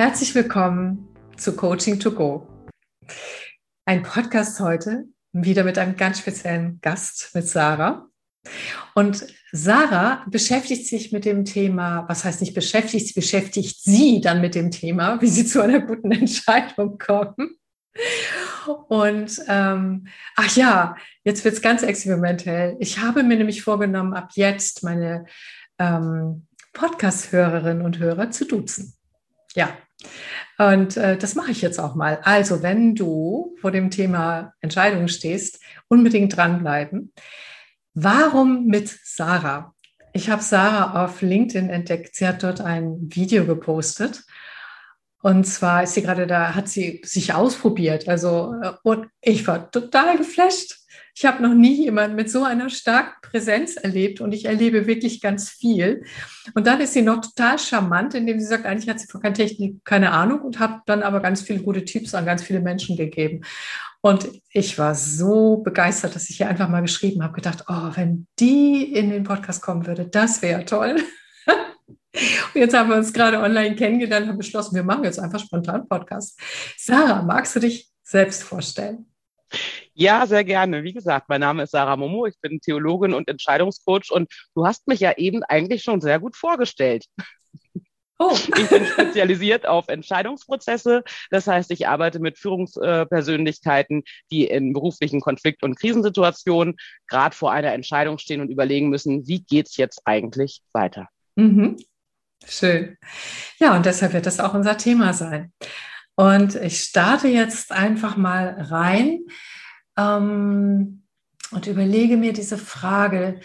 [0.00, 2.48] Herzlich willkommen zu Coaching to Go.
[3.84, 8.08] Ein Podcast heute wieder mit einem ganz speziellen Gast, mit Sarah.
[8.94, 14.40] Und Sarah beschäftigt sich mit dem Thema, was heißt nicht beschäftigt, sie beschäftigt sie dann
[14.40, 17.58] mit dem Thema, wie sie zu einer guten Entscheidung kommen.
[18.88, 22.74] Und ähm, ach ja, jetzt wird es ganz experimentell.
[22.80, 25.26] Ich habe mir nämlich vorgenommen, ab jetzt meine
[25.78, 28.94] ähm, Podcast-Hörerinnen und Hörer zu duzen.
[29.54, 29.76] Ja,
[30.58, 32.20] und äh, das mache ich jetzt auch mal.
[32.22, 37.12] Also, wenn du vor dem Thema Entscheidungen stehst, unbedingt dranbleiben.
[37.94, 39.74] Warum mit Sarah?
[40.12, 42.14] Ich habe Sarah auf LinkedIn entdeckt.
[42.14, 44.22] Sie hat dort ein Video gepostet.
[45.22, 48.08] Und zwar ist sie gerade da, hat sie sich ausprobiert.
[48.08, 50.79] Also, äh, und ich war total geflasht.
[51.20, 55.20] Ich habe noch nie jemanden mit so einer starken Präsenz erlebt und ich erlebe wirklich
[55.20, 56.02] ganz viel.
[56.54, 59.34] Und dann ist sie noch total charmant, indem sie sagt, eigentlich hat sie von keiner
[59.34, 62.96] Technik keine Ahnung und hat dann aber ganz viele gute Tipps an ganz viele Menschen
[62.96, 63.42] gegeben.
[64.00, 68.26] Und ich war so begeistert, dass ich ihr einfach mal geschrieben habe, gedacht, oh, wenn
[68.38, 71.02] die in den Podcast kommen würde, das wäre toll.
[71.44, 71.60] Und
[72.54, 76.40] jetzt haben wir uns gerade online kennengelernt und beschlossen, wir machen jetzt einfach spontan Podcast.
[76.78, 79.04] Sarah, magst du dich selbst vorstellen?
[80.00, 80.82] Ja, sehr gerne.
[80.82, 84.88] Wie gesagt, mein Name ist Sarah Momo, ich bin Theologin und Entscheidungscoach und du hast
[84.88, 87.04] mich ja eben eigentlich schon sehr gut vorgestellt.
[88.18, 88.34] Oh.
[88.56, 91.04] Ich bin spezialisiert auf Entscheidungsprozesse.
[91.30, 97.74] Das heißt, ich arbeite mit Führungspersönlichkeiten, die in beruflichen Konflikt- und Krisensituationen gerade vor einer
[97.74, 101.08] Entscheidung stehen und überlegen müssen, wie geht es jetzt eigentlich weiter.
[101.36, 101.76] Mhm.
[102.46, 102.96] Schön.
[103.58, 105.52] Ja, und deshalb wird das auch unser Thema sein.
[106.14, 109.26] Und ich starte jetzt einfach mal rein
[110.00, 111.02] ähm,
[111.50, 113.40] und überlege mir diese Frage,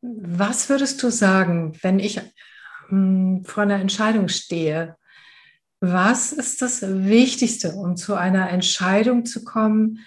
[0.00, 2.20] was würdest du sagen, wenn ich
[2.90, 4.96] ähm, vor einer Entscheidung stehe?
[5.80, 10.00] Was ist das Wichtigste, um zu einer Entscheidung zu kommen,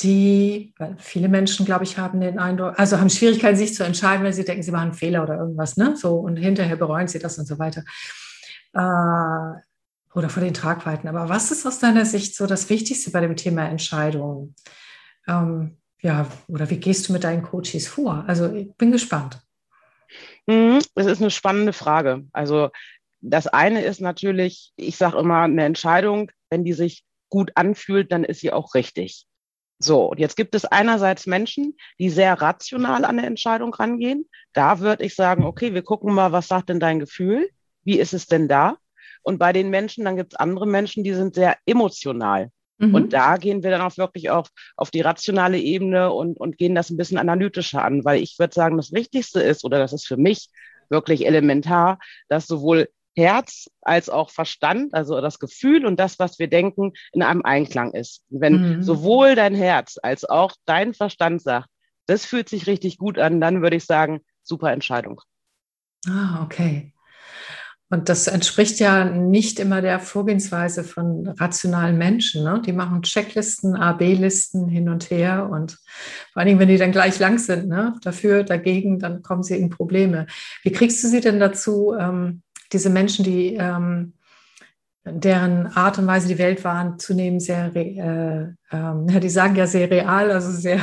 [0.00, 4.24] die, weil viele Menschen, glaube ich, haben den Eindruck, also haben Schwierigkeiten, sich zu entscheiden,
[4.24, 5.96] weil sie denken, sie machen einen Fehler oder irgendwas, ne?
[5.96, 7.84] So, und hinterher bereuen sie das und so weiter.
[8.74, 9.60] Äh,
[10.14, 11.08] oder vor den Tragweiten.
[11.08, 14.54] Aber was ist aus deiner Sicht so das Wichtigste bei dem Thema Entscheidungen?
[15.26, 18.24] Ähm, ja, oder wie gehst du mit deinen Coaches vor?
[18.26, 19.40] Also ich bin gespannt.
[20.46, 22.24] Mhm, das ist eine spannende Frage.
[22.32, 22.70] Also
[23.20, 28.24] das eine ist natürlich, ich sage immer, eine Entscheidung, wenn die sich gut anfühlt, dann
[28.24, 29.26] ist sie auch richtig.
[29.78, 34.28] So, und jetzt gibt es einerseits Menschen, die sehr rational an eine Entscheidung rangehen.
[34.52, 37.48] Da würde ich sagen, okay, wir gucken mal, was sagt denn dein Gefühl?
[37.84, 38.76] Wie ist es denn da?
[39.22, 42.50] Und bei den Menschen, dann gibt es andere Menschen, die sind sehr emotional.
[42.82, 42.94] Mhm.
[42.94, 46.74] Und da gehen wir dann auch wirklich auf, auf die rationale Ebene und, und gehen
[46.74, 50.06] das ein bisschen analytischer an, weil ich würde sagen, das Wichtigste ist, oder das ist
[50.06, 50.48] für mich
[50.90, 51.98] wirklich elementar,
[52.28, 57.22] dass sowohl Herz als auch Verstand, also das Gefühl und das, was wir denken, in
[57.22, 58.24] einem Einklang ist.
[58.30, 58.82] Wenn mhm.
[58.82, 61.68] sowohl dein Herz als auch dein Verstand sagt,
[62.06, 65.20] das fühlt sich richtig gut an, dann würde ich sagen, super Entscheidung.
[66.08, 66.91] Ah, okay.
[67.92, 72.42] Und das entspricht ja nicht immer der Vorgehensweise von rationalen Menschen.
[72.42, 72.62] Ne?
[72.64, 75.72] Die machen Checklisten, A-B-Listen hin und her und
[76.32, 77.94] vor allen Dingen, wenn die dann gleich lang sind, ne?
[78.02, 80.26] dafür, dagegen, dann kommen sie in Probleme.
[80.62, 82.40] Wie kriegst du sie denn dazu, ähm,
[82.72, 84.14] diese Menschen, die ähm,
[85.04, 90.30] deren Art und Weise die Welt wahrzunehmen, sehr, äh, äh, die sagen ja sehr real,
[90.30, 90.80] also sehr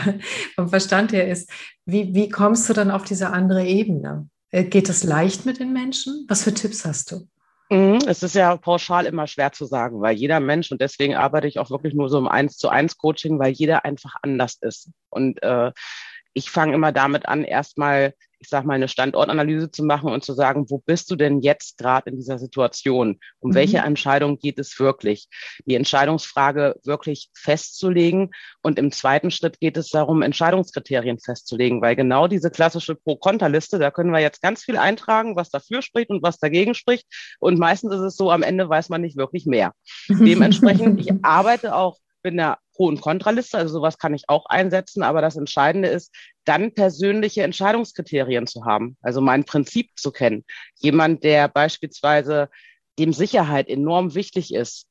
[0.53, 1.49] vom Verstand her ist.
[1.87, 4.29] Wie, wie kommst du dann auf diese andere Ebene?
[4.51, 6.25] Äh, geht es leicht mit den Menschen?
[6.27, 7.27] Was für Tipps hast du?
[7.71, 11.47] Mhm, es ist ja pauschal immer schwer zu sagen, weil jeder Mensch, und deswegen arbeite
[11.47, 14.89] ich auch wirklich nur so im Eins zu eins Coaching, weil jeder einfach anders ist.
[15.09, 15.71] Und äh,
[16.33, 20.33] ich fange immer damit an, erstmal ich sag mal, eine Standortanalyse zu machen und zu
[20.33, 23.19] sagen, wo bist du denn jetzt gerade in dieser Situation?
[23.39, 23.55] Um mhm.
[23.55, 25.27] welche Entscheidung geht es wirklich?
[25.65, 28.31] Die Entscheidungsfrage wirklich festzulegen.
[28.61, 33.91] Und im zweiten Schritt geht es darum, Entscheidungskriterien festzulegen, weil genau diese klassische Pro-Konter-Liste, da
[33.91, 37.05] können wir jetzt ganz viel eintragen, was dafür spricht und was dagegen spricht.
[37.39, 39.73] Und meistens ist es so, am Ende weiß man nicht wirklich mehr.
[40.09, 45.03] Dementsprechend, ich arbeite auch mit einer Pro- und Kontraliste, also sowas kann ich auch einsetzen,
[45.03, 46.15] aber das Entscheidende ist,
[46.45, 50.45] dann persönliche Entscheidungskriterien zu haben, also mein Prinzip zu kennen.
[50.75, 52.47] Jemand, der beispielsweise
[52.97, 54.85] dem Sicherheit enorm wichtig ist,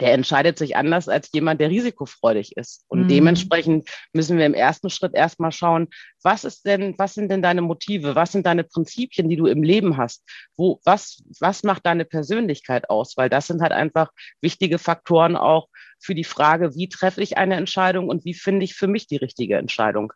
[0.00, 2.84] der entscheidet sich anders als jemand, der risikofreudig ist.
[2.86, 3.08] Und mhm.
[3.08, 5.88] dementsprechend müssen wir im ersten Schritt erstmal schauen,
[6.22, 8.14] was ist denn, was sind denn deine Motive?
[8.14, 10.22] Was sind deine Prinzipien, die du im Leben hast?
[10.56, 13.16] Wo, was, was macht deine Persönlichkeit aus?
[13.16, 15.66] Weil das sind halt einfach wichtige Faktoren auch
[15.98, 19.16] für die Frage, wie treffe ich eine Entscheidung und wie finde ich für mich die
[19.16, 20.12] richtige Entscheidung.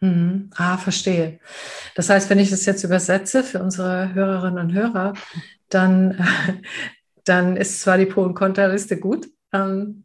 [0.00, 0.50] Mhm.
[0.56, 1.40] Ah, verstehe.
[1.94, 5.12] Das heißt, wenn ich das jetzt übersetze für unsere Hörerinnen und Hörer,
[5.68, 6.26] dann,
[7.24, 10.04] dann ist zwar die Pro- und Kontraliste gut, ähm,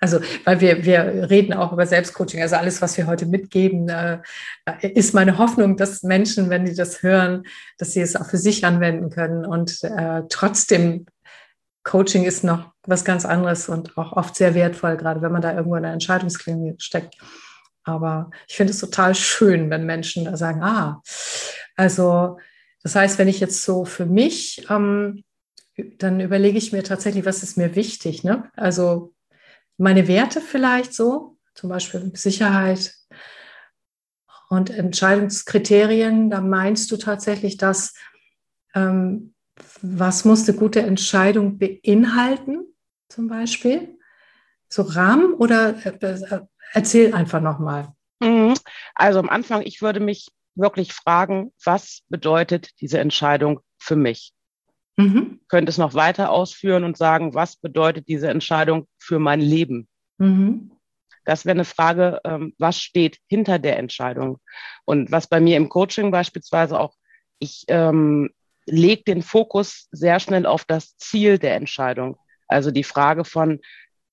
[0.00, 2.40] also, weil wir, wir reden auch über Selbstcoaching.
[2.40, 4.18] Also alles, was wir heute mitgeben, äh,
[4.82, 7.44] ist meine Hoffnung, dass Menschen, wenn die das hören,
[7.78, 9.44] dass sie es auch für sich anwenden können.
[9.44, 11.06] Und äh, trotzdem,
[11.88, 15.54] Coaching ist noch was ganz anderes und auch oft sehr wertvoll, gerade wenn man da
[15.54, 17.16] irgendwo in der Entscheidungsklinik steckt.
[17.82, 21.02] Aber ich finde es total schön, wenn Menschen da sagen, ah,
[21.76, 22.38] also
[22.82, 25.24] das heißt, wenn ich jetzt so für mich, ähm,
[25.96, 28.22] dann überlege ich mir tatsächlich, was ist mir wichtig.
[28.22, 28.50] Ne?
[28.54, 29.14] Also
[29.78, 32.94] meine Werte vielleicht so, zum Beispiel Sicherheit
[34.50, 37.94] und Entscheidungskriterien, da meinst du tatsächlich das,
[38.74, 39.34] ähm,
[39.82, 42.64] was muss eine gute Entscheidung beinhalten,
[43.08, 43.98] zum Beispiel?
[44.68, 46.40] So Rahmen oder äh, äh
[46.74, 47.94] erzähl einfach nochmal.
[48.20, 48.54] Mhm.
[48.94, 54.32] Also am Anfang, ich würde mich wirklich fragen, was bedeutet diese Entscheidung für mich?
[54.96, 55.40] Mhm.
[55.48, 59.88] Könnte es noch weiter ausführen und sagen, was bedeutet diese Entscheidung für mein Leben?
[60.18, 60.72] Mhm.
[61.24, 64.38] Das wäre eine Frage, ähm, was steht hinter der Entscheidung?
[64.84, 66.94] Und was bei mir im Coaching beispielsweise auch,
[67.38, 68.30] ich ähm,
[68.70, 72.16] lege den Fokus sehr schnell auf das Ziel der Entscheidung.
[72.46, 73.60] Also die Frage von,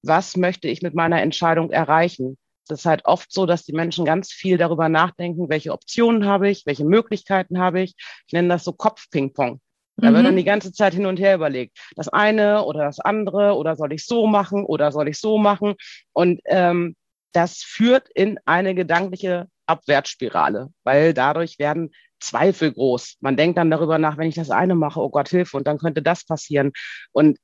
[0.04, 2.38] was möchte ich mit meiner Entscheidung erreichen?
[2.68, 6.50] Das ist halt oft so, dass die Menschen ganz viel darüber nachdenken, welche Optionen habe
[6.50, 7.96] ich, welche Möglichkeiten habe ich.
[8.28, 9.60] Ich nenne das so Kopfpingpong.
[9.98, 10.40] Da wird dann mhm.
[10.40, 11.78] die ganze Zeit hin und her überlegt.
[11.96, 15.76] Das eine oder das andere oder soll ich so machen oder soll ich so machen?
[16.12, 16.96] Und ähm,
[17.32, 21.92] das führt in eine gedankliche Abwärtsspirale, weil dadurch werden
[22.26, 23.18] Zweifel groß.
[23.22, 25.78] Man denkt dann darüber nach, wenn ich das eine mache, oh Gott, Hilfe, und dann
[25.78, 26.72] könnte das passieren.
[27.12, 27.38] Und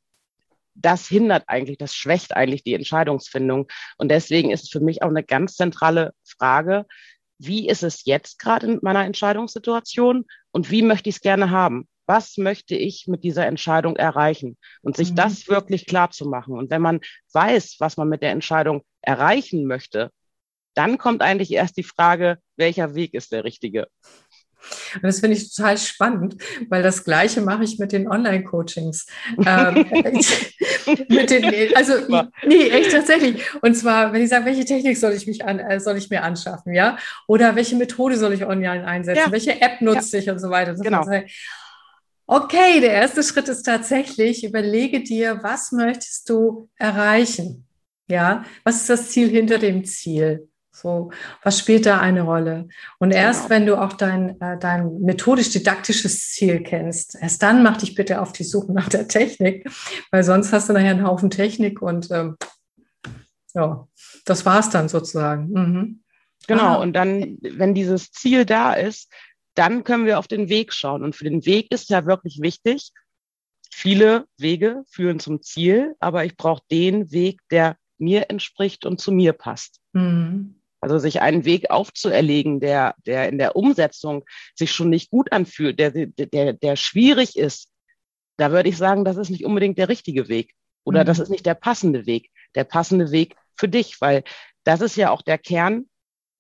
[0.74, 3.68] das hindert eigentlich, das schwächt eigentlich die Entscheidungsfindung.
[3.98, 6.86] Und deswegen ist es für mich auch eine ganz zentrale Frage,
[7.38, 11.88] wie ist es jetzt gerade in meiner Entscheidungssituation und wie möchte ich es gerne haben?
[12.12, 15.16] was möchte ich mit dieser Entscheidung erreichen und sich mhm.
[15.16, 16.58] das wirklich klar zu machen.
[16.58, 17.00] Und wenn man
[17.32, 20.12] weiß, was man mit der Entscheidung erreichen möchte,
[20.74, 23.88] dann kommt eigentlich erst die Frage, welcher Weg ist der richtige?
[24.96, 26.38] Und das finde ich total spannend,
[26.70, 29.06] weil das Gleiche mache ich mit den Online-Coachings.
[29.46, 29.86] ähm,
[31.10, 31.94] mit den, also,
[32.46, 33.44] nee, echt tatsächlich.
[33.62, 36.24] Und zwar, wenn ich sage, welche Technik soll ich mich an, äh, soll ich mir
[36.24, 36.98] anschaffen, ja?
[37.28, 39.24] Oder welche Methode soll ich online einsetzen?
[39.26, 39.32] Ja.
[39.32, 40.24] Welche App nutze ja.
[40.24, 40.76] ich und so weiter.
[40.76, 41.06] So genau.
[42.28, 47.68] Okay, der erste Schritt ist tatsächlich, überlege dir, was möchtest du erreichen?
[48.08, 50.48] Ja, was ist das Ziel hinter dem Ziel?
[50.82, 51.12] So,
[51.44, 52.68] was spielt da eine Rolle?
[52.98, 53.50] Und erst genau.
[53.52, 58.32] wenn du auch dein, äh, dein methodisch-didaktisches Ziel kennst, erst dann mach dich bitte auf
[58.32, 59.70] die Suche nach der Technik,
[60.10, 62.36] weil sonst hast du nachher einen Haufen Technik und ähm,
[63.54, 63.88] ja,
[64.26, 65.52] das war's dann sozusagen.
[65.52, 66.04] Mhm.
[66.48, 66.82] Genau, ah.
[66.82, 69.12] und dann, wenn dieses Ziel da ist,
[69.54, 71.04] dann können wir auf den Weg schauen.
[71.04, 72.92] Und für den Weg ist ja wirklich wichtig,
[73.72, 79.12] viele Wege führen zum Ziel, aber ich brauche den Weg, der mir entspricht und zu
[79.12, 79.80] mir passt.
[79.94, 80.61] Mhm.
[80.82, 84.26] Also sich einen Weg aufzuerlegen, der, der in der Umsetzung
[84.56, 87.70] sich schon nicht gut anfühlt, der, der, der schwierig ist,
[88.38, 91.06] da würde ich sagen, das ist nicht unbedingt der richtige Weg oder mhm.
[91.06, 94.24] das ist nicht der passende Weg, der passende Weg für dich, weil
[94.64, 95.86] das ist ja auch der Kern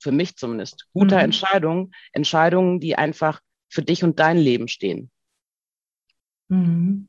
[0.02, 1.26] für mich zumindest, guter mhm.
[1.26, 5.12] Entscheidungen, Entscheidungen, die einfach für dich und dein Leben stehen.
[6.50, 7.08] Mhm.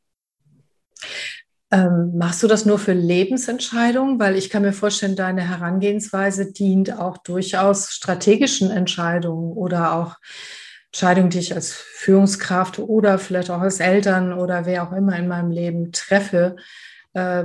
[1.73, 4.21] Ähm, machst du das nur für Lebensentscheidungen?
[4.21, 10.17] Weil ich kann mir vorstellen, deine Herangehensweise dient auch durchaus strategischen Entscheidungen oder auch
[10.89, 15.27] Entscheidungen, die ich als Führungskraft oder vielleicht auch als Eltern oder wer auch immer in
[15.27, 16.57] meinem Leben treffe.
[17.15, 17.45] Äh,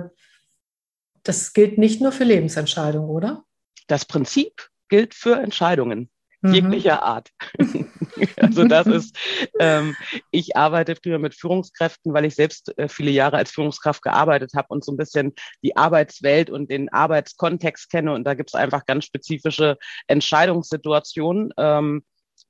[1.24, 3.46] das gilt nicht nur für Lebensentscheidungen, oder?
[3.88, 6.10] Das Prinzip gilt für Entscheidungen
[6.48, 6.54] mhm.
[6.54, 7.30] jeglicher Art.
[8.38, 9.18] also das ist,
[9.60, 9.96] ähm,
[10.32, 14.68] ich arbeite früher mit Führungskräften, weil ich selbst äh, viele Jahre als Führungskraft gearbeitet habe
[14.70, 18.14] und so ein bisschen die Arbeitswelt und den Arbeitskontext kenne.
[18.14, 19.78] Und da gibt es einfach ganz spezifische
[20.08, 22.04] Entscheidungssituationen, ähm,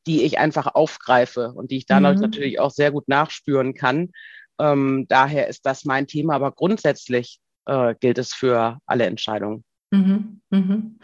[0.05, 2.21] die ich einfach aufgreife und die ich dadurch mhm.
[2.21, 4.11] natürlich auch sehr gut nachspüren kann.
[4.59, 9.63] Ähm, daher ist das mein Thema, aber grundsätzlich äh, gilt es für alle Entscheidungen.
[9.91, 10.99] Mhm, mhm.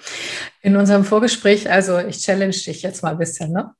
[0.61, 3.73] In unserem Vorgespräch, also ich challenge dich jetzt mal ein bisschen, ne?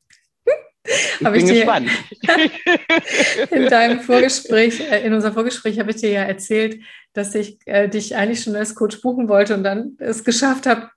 [0.85, 1.89] Ich bin ich dir, gespannt.
[3.51, 6.81] in deinem Vorgespräch, äh, in unserem Vorgespräch habe ich dir ja erzählt,
[7.13, 10.89] dass ich äh, dich eigentlich schon als Coach buchen wollte und dann es geschafft habe,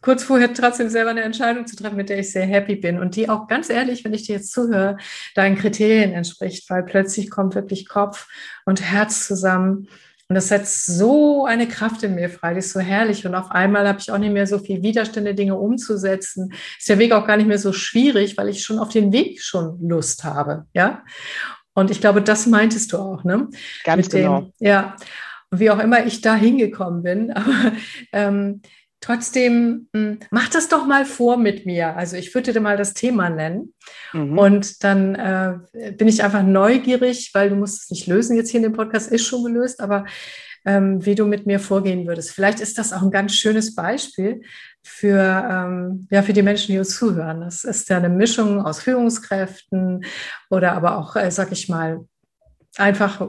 [0.00, 3.16] kurz vorher trotzdem selber eine Entscheidung zu treffen, mit der ich sehr happy bin und
[3.16, 4.96] die auch ganz ehrlich, wenn ich dir jetzt zuhöre,
[5.34, 8.28] deinen Kriterien entspricht, weil plötzlich kommt wirklich Kopf
[8.64, 9.88] und Herz zusammen
[10.28, 13.26] und das setzt so eine Kraft in mir frei, das ist so herrlich.
[13.26, 16.52] Und auf einmal habe ich auch nicht mehr so viel Widerstände, Dinge umzusetzen.
[16.78, 19.40] Ist der Weg auch gar nicht mehr so schwierig, weil ich schon auf den Weg
[19.40, 20.66] schon Lust habe.
[20.74, 21.02] Ja.
[21.72, 23.48] Und ich glaube, das meintest du auch, ne?
[23.84, 24.40] Ganz Mit genau.
[24.40, 24.96] Dem, ja.
[25.50, 27.72] Wie auch immer ich da hingekommen bin, aber
[28.12, 28.60] ähm,
[29.00, 31.96] trotzdem, hm, mach das doch mal vor mit mir.
[31.96, 33.74] Also ich würde dir mal das Thema nennen.
[34.12, 34.38] Mhm.
[34.38, 38.58] Und dann äh, bin ich einfach neugierig, weil du musst es nicht lösen jetzt hier
[38.58, 40.04] in dem Podcast, ist schon gelöst, aber
[40.64, 42.32] ähm, wie du mit mir vorgehen würdest.
[42.32, 44.42] Vielleicht ist das auch ein ganz schönes Beispiel
[44.82, 45.18] für,
[45.50, 47.40] ähm, ja, für die Menschen, die uns zuhören.
[47.40, 50.04] Das ist ja eine Mischung aus Führungskräften
[50.50, 52.04] oder aber auch, äh, sag ich mal,
[52.76, 53.20] einfach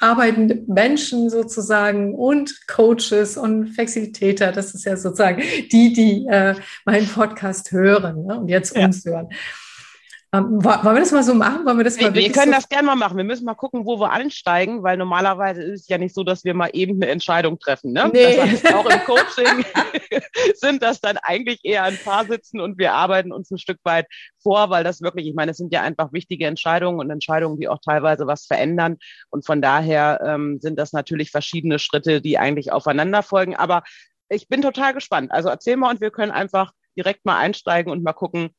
[0.00, 4.50] arbeitende Menschen sozusagen und Coaches und Flexibilitäter.
[4.50, 6.54] Das ist ja sozusagen die, die äh,
[6.84, 8.40] meinen Podcast hören ne?
[8.40, 8.86] und jetzt ja.
[8.86, 9.28] uns hören.
[10.32, 11.66] Ähm, wollen wir das mal so machen?
[11.66, 13.16] Wollen wir das mal wir können so das gerne mal machen.
[13.16, 16.44] Wir müssen mal gucken, wo wir einsteigen, weil normalerweise ist es ja nicht so, dass
[16.44, 17.92] wir mal eben eine Entscheidung treffen.
[17.92, 18.10] Ne?
[18.12, 18.36] Nee.
[18.36, 19.64] Das auch im Coaching
[20.54, 24.06] sind das dann eigentlich eher ein paar Sitzen und wir arbeiten uns ein Stück weit
[24.40, 27.68] vor, weil das wirklich, ich meine, es sind ja einfach wichtige Entscheidungen und Entscheidungen, die
[27.68, 28.98] auch teilweise was verändern.
[29.30, 33.56] Und von daher ähm, sind das natürlich verschiedene Schritte, die eigentlich aufeinander folgen.
[33.56, 33.82] Aber
[34.28, 35.32] ich bin total gespannt.
[35.32, 38.50] Also erzähl mal und wir können einfach direkt mal einsteigen und mal gucken,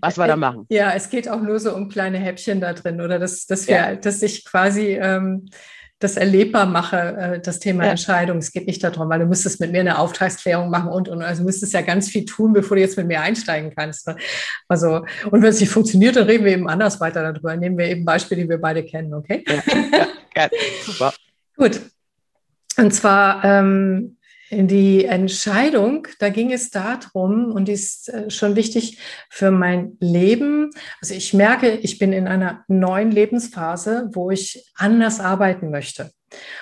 [0.00, 0.66] was wir da machen.
[0.68, 3.74] Ja, es geht auch nur so um kleine Häppchen da drin oder dass, dass, wir,
[3.74, 3.94] ja.
[3.96, 5.46] dass ich quasi ähm,
[5.98, 7.90] das erlebbar mache, äh, das Thema ja.
[7.90, 8.38] Entscheidung.
[8.38, 11.42] Es geht nicht darum, weil du müsstest mit mir eine Auftragsklärung machen und, und also
[11.42, 14.06] müsstest ja ganz viel tun, bevor du jetzt mit mir einsteigen kannst.
[14.06, 14.16] Ne?
[14.68, 17.56] Also, und wenn es nicht funktioniert, dann reden wir eben anders weiter darüber.
[17.56, 19.44] Nehmen wir eben Beispiele, die wir beide kennen, okay?
[19.48, 20.48] Ja, ja,
[20.84, 21.12] super.
[21.56, 21.80] Gut.
[22.76, 24.17] Und zwar ähm,
[24.50, 30.70] die Entscheidung, da ging es darum, und die ist äh, schon wichtig für mein Leben.
[31.00, 36.10] Also ich merke, ich bin in einer neuen Lebensphase, wo ich anders arbeiten möchte.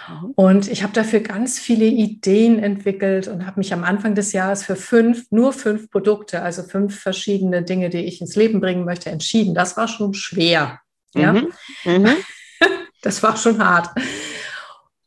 [0.08, 0.32] Mhm.
[0.34, 4.64] Und ich habe dafür ganz viele Ideen entwickelt und habe mich am Anfang des Jahres
[4.64, 9.10] für fünf, nur fünf Produkte, also fünf verschiedene Dinge, die ich ins Leben bringen möchte,
[9.10, 9.54] entschieden.
[9.54, 10.80] Das war schon schwer.
[11.14, 11.32] Ja?
[11.32, 11.52] Mhm.
[11.84, 12.08] Mhm.
[13.02, 13.90] Das war schon hart.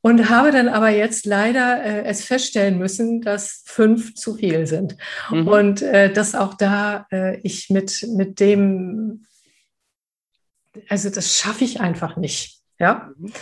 [0.01, 4.95] Und habe dann aber jetzt leider äh, es feststellen müssen, dass fünf zu viel sind.
[5.29, 5.47] Mhm.
[5.47, 9.25] Und äh, dass auch da äh, ich mit, mit dem,
[10.87, 12.61] also das schaffe ich einfach nicht.
[12.79, 13.11] Ja.
[13.17, 13.33] Mhm.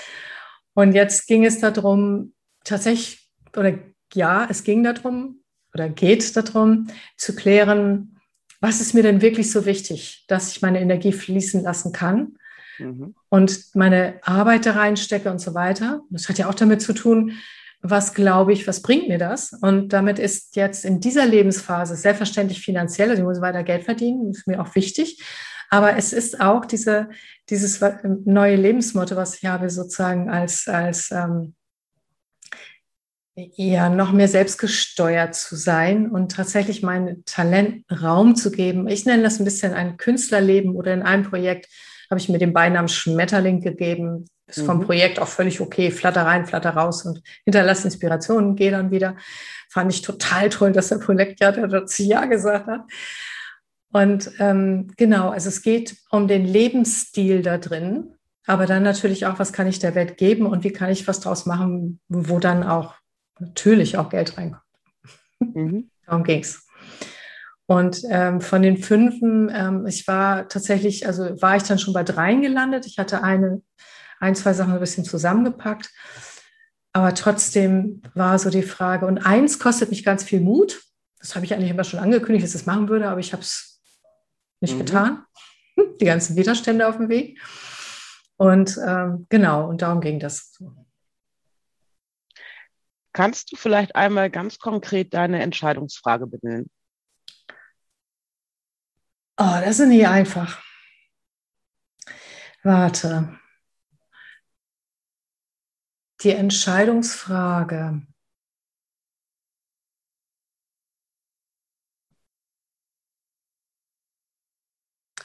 [0.74, 2.34] Und jetzt ging es darum,
[2.64, 3.78] tatsächlich, oder
[4.14, 5.42] ja, es ging darum,
[5.74, 6.88] oder geht darum,
[7.18, 8.20] zu klären,
[8.62, 12.38] was ist mir denn wirklich so wichtig, dass ich meine Energie fließen lassen kann
[12.80, 13.16] mhm.
[13.30, 16.02] und meine Arbeit da reinstecke und so weiter.
[16.10, 17.34] Das hat ja auch damit zu tun,
[17.82, 19.54] was glaube ich, was bringt mir das?
[19.54, 24.32] Und damit ist jetzt in dieser Lebensphase selbstverständlich finanziell, also ich muss weiter Geld verdienen,
[24.32, 25.24] ist mir auch wichtig.
[25.70, 27.10] Aber es ist auch diese,
[27.50, 31.56] dieses neue Lebensmotto, was ich habe, sozusagen als, als ähm,
[33.36, 38.88] ja, noch mehr selbstgesteuert zu sein und tatsächlich meinen Talent Raum zu geben.
[38.88, 41.68] Ich nenne das ein bisschen ein Künstlerleben oder in einem Projekt
[42.10, 44.26] habe ich mir den Beinamen Schmetterling gegeben.
[44.48, 44.86] Ist vom mhm.
[44.86, 45.92] Projekt auch völlig okay.
[45.92, 49.18] Flatter rein, flatter raus und hinterlasse Inspirationen, gehe dann wieder.
[49.70, 52.82] Fand ich total toll, dass der Projektleiter dazu Ja gesagt hat.
[53.92, 58.14] Und ähm, genau, also es geht um den Lebensstil da drin,
[58.46, 61.20] aber dann natürlich auch, was kann ich der Welt geben und wie kann ich was
[61.20, 62.96] draus machen, wo dann auch
[63.40, 64.64] natürlich auch Geld reinkommt.
[65.40, 65.90] Mhm.
[66.06, 66.67] Darum ging es.
[67.68, 72.04] Und ähm, von den fünfen, ähm, ich war tatsächlich, also war ich dann schon bei
[72.04, 72.86] dreien gelandet.
[72.86, 73.62] Ich hatte eine,
[74.20, 75.92] ein, zwei Sachen ein bisschen zusammengepackt.
[76.94, 80.82] Aber trotzdem war so die Frage, und eins kostet mich ganz viel Mut.
[81.20, 83.44] Das habe ich eigentlich immer schon angekündigt, dass ich das machen würde, aber ich habe
[83.44, 83.82] es
[84.62, 84.80] nicht mhm.
[84.80, 85.26] getan.
[86.00, 87.40] Die ganzen Widerstände auf dem Weg.
[88.38, 90.58] Und ähm, genau, und darum ging das.
[93.12, 96.70] Kannst du vielleicht einmal ganz konkret deine Entscheidungsfrage benennen?
[99.40, 100.64] Oh, das ist nicht einfach.
[102.64, 103.38] Warte.
[106.22, 108.02] Die Entscheidungsfrage.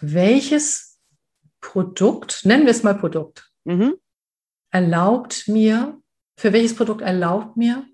[0.01, 1.01] Welches
[1.61, 3.95] Produkt, nennen wir es mal Produkt, mhm.
[4.71, 6.03] erlaubt mir,
[6.37, 7.87] für welches Produkt erlaubt mir,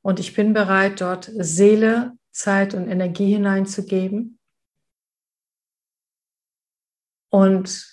[0.00, 4.40] und ich bin bereit, dort Seele, Zeit und Energie hineinzugeben,
[7.32, 7.86] und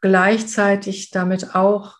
[0.00, 1.96] gleichzeitig damit auch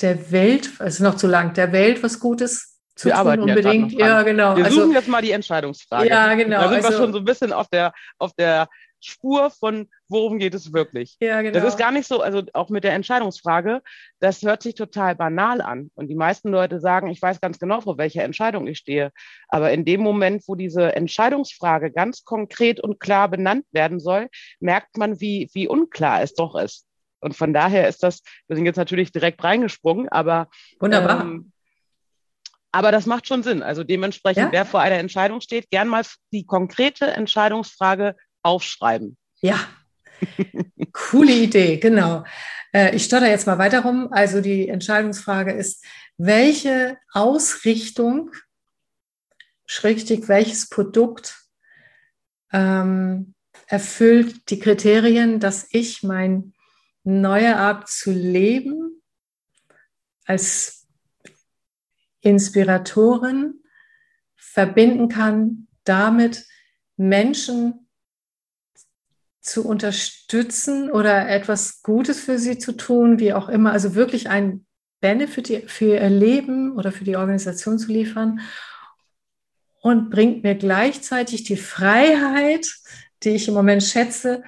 [0.00, 3.92] der Welt, es ist noch zu lang, der Welt was Gutes zu wir tun unbedingt.
[3.92, 4.56] Ja, ja, genau.
[4.56, 6.08] Wir also, suchen jetzt mal die Entscheidungsfrage.
[6.08, 6.60] Ja, genau.
[6.60, 8.68] Da sind also, wir schon so ein bisschen auf der, auf der
[9.04, 11.16] Spur von, worum geht es wirklich.
[11.20, 11.58] Ja, genau.
[11.58, 13.82] Das ist gar nicht so, also auch mit der Entscheidungsfrage,
[14.20, 15.90] das hört sich total banal an.
[15.94, 19.12] Und die meisten Leute sagen, ich weiß ganz genau, vor welcher Entscheidung ich stehe.
[19.48, 24.28] Aber in dem Moment, wo diese Entscheidungsfrage ganz konkret und klar benannt werden soll,
[24.60, 26.86] merkt man, wie, wie unklar es doch ist.
[27.20, 30.48] und von daher ist das, wir sind jetzt natürlich direkt reingesprungen, aber
[30.80, 31.20] wunderbar.
[31.20, 31.52] Ähm,
[32.72, 33.62] aber das macht schon Sinn.
[33.62, 34.52] Also dementsprechend, ja?
[34.52, 39.16] wer vor einer Entscheidung steht, gern mal die konkrete Entscheidungsfrage aufschreiben.
[39.40, 39.58] Ja,
[40.92, 42.24] coole Idee, genau.
[42.72, 44.08] Äh, ich stotter jetzt mal weiter rum.
[44.12, 45.84] Also die Entscheidungsfrage ist,
[46.16, 48.30] welche Ausrichtung,
[49.66, 51.36] schrägstich welches Produkt
[52.52, 53.34] ähm,
[53.66, 56.52] erfüllt die Kriterien, dass ich meine
[57.04, 59.02] neue Art zu leben
[60.26, 60.86] als
[62.20, 63.62] Inspiratorin
[64.36, 66.46] verbinden kann, damit
[66.96, 67.81] Menschen
[69.42, 74.64] zu unterstützen oder etwas Gutes für sie zu tun, wie auch immer, also wirklich ein
[75.00, 78.40] Benefit für ihr Leben oder für die Organisation zu liefern
[79.80, 82.66] und bringt mir gleichzeitig die Freiheit,
[83.24, 84.44] die ich im Moment schätze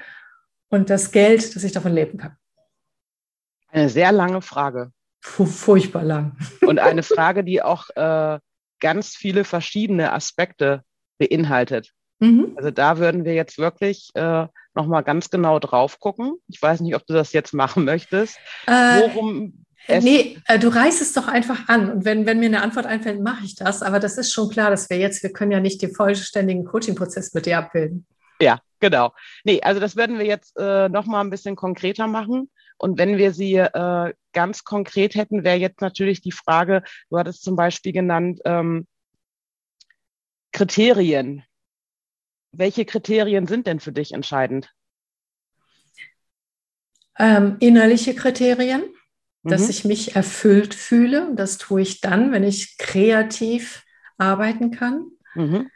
[0.68, 2.36] und das Geld, dass ich davon leben kann.
[3.68, 4.92] Eine sehr lange Frage.
[5.20, 6.36] Furchtbar lang.
[6.60, 8.38] Und eine Frage, die auch äh,
[8.78, 10.82] ganz viele verschiedene Aspekte
[11.18, 11.92] beinhaltet.
[12.20, 12.52] Mhm.
[12.56, 16.34] Also da würden wir jetzt wirklich äh, nochmal ganz genau drauf gucken.
[16.48, 18.38] Ich weiß nicht, ob du das jetzt machen möchtest.
[18.66, 21.90] Äh, Worum nee, äh, du reißt es doch einfach an.
[21.90, 23.82] Und wenn, wenn mir eine Antwort einfällt, mache ich das.
[23.82, 27.34] Aber das ist schon klar, dass wir jetzt, wir können ja nicht den vollständigen Coaching-Prozess
[27.34, 28.06] mit dir abbilden.
[28.40, 29.12] Ja, genau.
[29.44, 32.50] Nee, also das werden wir jetzt äh, nochmal ein bisschen konkreter machen.
[32.76, 37.44] Und wenn wir sie äh, ganz konkret hätten, wäre jetzt natürlich die Frage, du hattest
[37.44, 38.86] zum Beispiel genannt, ähm,
[40.52, 41.44] Kriterien.
[42.56, 44.72] Welche Kriterien sind denn für dich entscheidend?
[47.18, 48.82] Ähm, innerliche Kriterien,
[49.42, 49.50] mhm.
[49.50, 51.32] dass ich mich erfüllt fühle.
[51.34, 53.84] Das tue ich dann, wenn ich kreativ
[54.18, 55.10] arbeiten kann.
[55.34, 55.70] Mhm.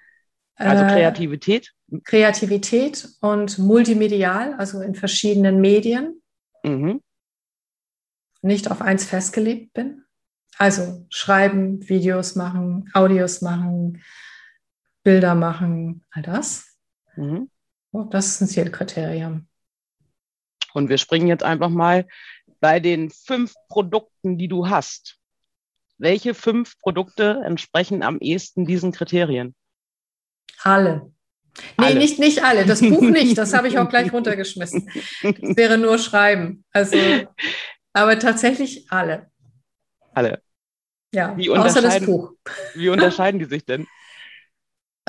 [0.57, 1.73] Also äh, Kreativität?
[1.91, 6.21] Äh, Kreativität und multimedial, also in verschiedenen Medien
[6.65, 7.01] mhm.
[8.43, 10.05] nicht auf eins festgelegt bin.
[10.59, 14.03] Also schreiben, Videos machen, Audios machen,
[15.05, 16.68] Bilder machen, all das.
[17.19, 17.51] Mhm.
[17.93, 19.49] Oh, das ist ein Zielkriterium.
[20.73, 22.07] Und wir springen jetzt einfach mal
[22.61, 25.19] bei den fünf Produkten, die du hast.
[25.97, 29.57] Welche fünf Produkte entsprechen am ehesten diesen Kriterien?
[30.63, 31.13] Alle.
[31.77, 31.99] Nee, alle.
[31.99, 32.65] nicht, nicht alle.
[32.67, 33.37] Das Buch nicht.
[33.37, 34.89] Das habe ich auch gleich runtergeschmissen.
[35.23, 36.65] Das wäre nur Schreiben.
[36.73, 36.97] Also,
[37.93, 39.29] aber tatsächlich alle.
[40.13, 40.41] Alle.
[41.13, 42.35] Ja, außer das Buch.
[42.75, 43.89] Wie unterscheiden die sich denn?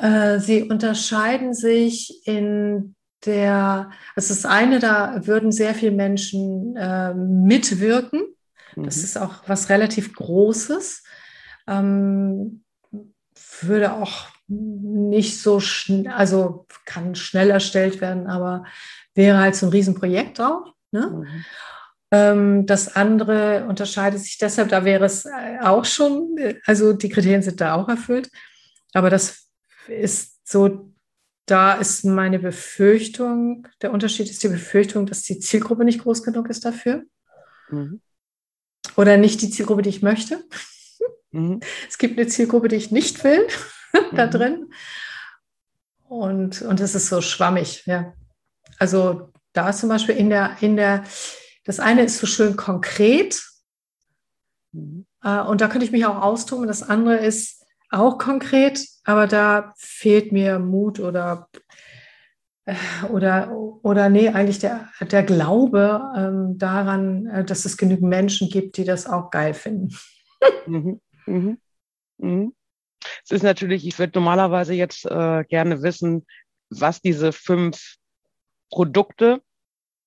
[0.00, 2.94] Äh, sie unterscheiden sich in
[3.26, 8.22] der, also das eine, da würden sehr viele Menschen äh, mitwirken.
[8.76, 9.04] Das mhm.
[9.04, 11.04] ist auch was relativ Großes.
[11.66, 12.64] Ähm,
[13.60, 18.64] würde auch nicht so schnell, also kann schnell erstellt werden, aber
[19.14, 20.74] wäre halt so ein Riesenprojekt auch.
[20.92, 21.10] Ne?
[21.10, 21.44] Mhm.
[22.10, 27.42] Ähm, das andere unterscheidet sich deshalb, da wäre es äh, auch schon, also die Kriterien
[27.42, 28.30] sind da auch erfüllt,
[28.94, 29.49] aber das
[29.88, 30.92] ist so,
[31.46, 36.48] da ist meine Befürchtung, der Unterschied ist die Befürchtung, dass die Zielgruppe nicht groß genug
[36.48, 37.04] ist dafür.
[37.70, 38.00] Mhm.
[38.96, 40.44] Oder nicht die Zielgruppe, die ich möchte.
[41.32, 41.60] Mhm.
[41.88, 43.46] Es gibt eine Zielgruppe, die ich nicht will.
[44.12, 44.30] da mhm.
[44.30, 44.72] drin.
[46.08, 48.14] Und, und es ist so schwammig, ja.
[48.78, 51.04] Also da ist zum Beispiel in der, in der,
[51.64, 53.42] das eine ist so schön konkret.
[54.72, 55.06] Mhm.
[55.22, 56.66] Äh, und da könnte ich mich auch austoben.
[56.66, 57.59] Das andere ist
[57.90, 61.48] auch konkret, aber da fehlt mir Mut oder
[62.64, 62.74] äh,
[63.10, 63.50] oder,
[63.82, 68.84] oder nee, eigentlich der, der Glaube ähm, daran, äh, dass es genügend Menschen gibt, die
[68.84, 69.96] das auch geil finden.
[70.66, 71.00] Mhm.
[71.26, 71.58] Mhm.
[72.18, 72.54] Mhm.
[73.24, 76.26] Es ist natürlich, ich würde normalerweise jetzt äh, gerne wissen,
[76.68, 77.96] was diese fünf
[78.70, 79.42] Produkte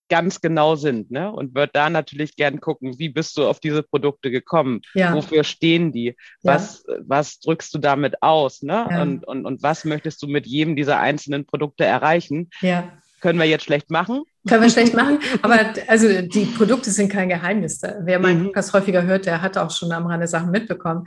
[0.09, 1.31] ganz genau sind, ne?
[1.31, 4.81] Und würde da natürlich gern gucken, wie bist du auf diese Produkte gekommen?
[4.93, 5.13] Ja.
[5.13, 6.15] Wofür stehen die?
[6.41, 6.95] Was, ja.
[7.05, 8.87] was drückst du damit aus, ne?
[8.89, 9.01] Ja.
[9.01, 12.49] Und, und, und was möchtest du mit jedem dieser einzelnen Produkte erreichen?
[12.61, 12.91] Ja.
[13.21, 14.23] Können wir jetzt schlecht machen?
[14.47, 17.81] Können wir schlecht machen, aber also die Produkte sind kein Geheimnis.
[18.01, 18.45] Wer meinen mhm.
[18.47, 21.05] Podcast häufiger hört, der hat auch schon am Rande Sachen mitbekommen.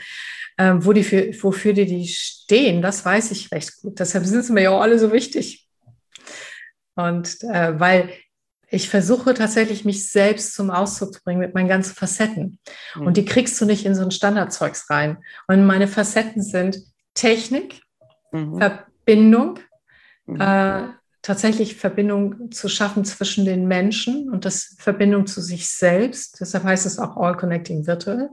[0.57, 4.01] Ähm, wo die für, wofür die, die stehen, das weiß ich recht gut.
[4.01, 5.69] Deshalb sind sie mir ja auch alle so wichtig.
[6.95, 8.09] Und äh, weil
[8.69, 12.59] ich versuche tatsächlich, mich selbst zum Ausdruck zu bringen mit meinen ganzen Facetten.
[12.95, 13.07] Mhm.
[13.07, 15.19] Und die kriegst du nicht in so ein Standardzeugs rein.
[15.47, 16.79] Und meine Facetten sind
[17.15, 17.81] Technik,
[18.33, 18.59] mhm.
[18.59, 19.61] Verbindung,
[20.27, 20.41] mhm.
[20.41, 20.89] äh,
[21.23, 26.41] tatsächlich Verbindung zu schaffen zwischen den Menschen und das Verbindung zu sich selbst.
[26.41, 28.31] Deshalb heißt es auch All Connecting Virtual.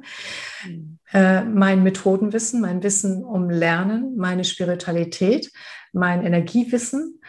[0.67, 0.97] Mhm.
[1.11, 5.51] Äh, mein Methodenwissen, mein Wissen um Lernen, meine Spiritualität,
[5.91, 7.21] mein Energiewissen,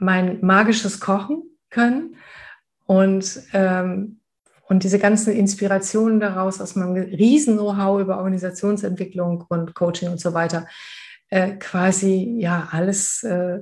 [0.00, 2.16] mein magisches Kochen können
[2.88, 4.20] und ähm,
[4.68, 10.34] und diese ganzen Inspirationen daraus aus meinem riesen Know-how über Organisationsentwicklung und Coaching und so
[10.34, 10.66] weiter,
[11.30, 13.60] äh, quasi ja alles äh,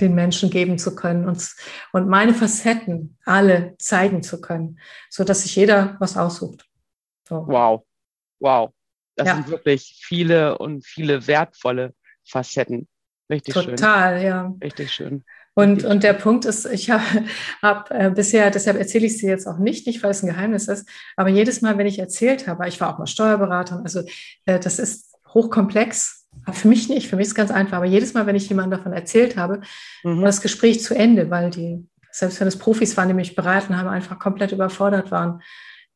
[0.00, 1.54] den Menschen geben zu können und,
[1.92, 4.80] und meine Facetten alle zeigen zu können,
[5.10, 6.66] so dass sich jeder was aussucht.
[7.28, 7.46] So.
[7.46, 7.84] Wow,
[8.40, 8.72] wow.
[9.14, 9.34] Das ja.
[9.36, 12.88] sind wirklich viele und viele wertvolle Facetten.
[13.30, 13.76] Richtig Total, schön.
[13.76, 14.54] Total, ja.
[14.62, 15.24] Richtig schön.
[15.58, 17.02] Und, und der Punkt ist, ich habe
[17.62, 20.68] hab, äh, bisher, deshalb erzähle ich dir jetzt auch nicht, nicht weil es ein Geheimnis
[20.68, 24.02] ist, aber jedes Mal, wenn ich erzählt habe, ich war auch mal Steuerberaterin, also
[24.44, 28.12] äh, das ist hochkomplex, für mich nicht, für mich ist es ganz einfach, aber jedes
[28.12, 29.62] Mal, wenn ich jemandem davon erzählt habe,
[30.04, 30.18] mhm.
[30.18, 33.78] war das Gespräch zu Ende, weil die, selbst wenn es Profis waren, die mich beraten
[33.78, 35.40] haben, einfach komplett überfordert waren,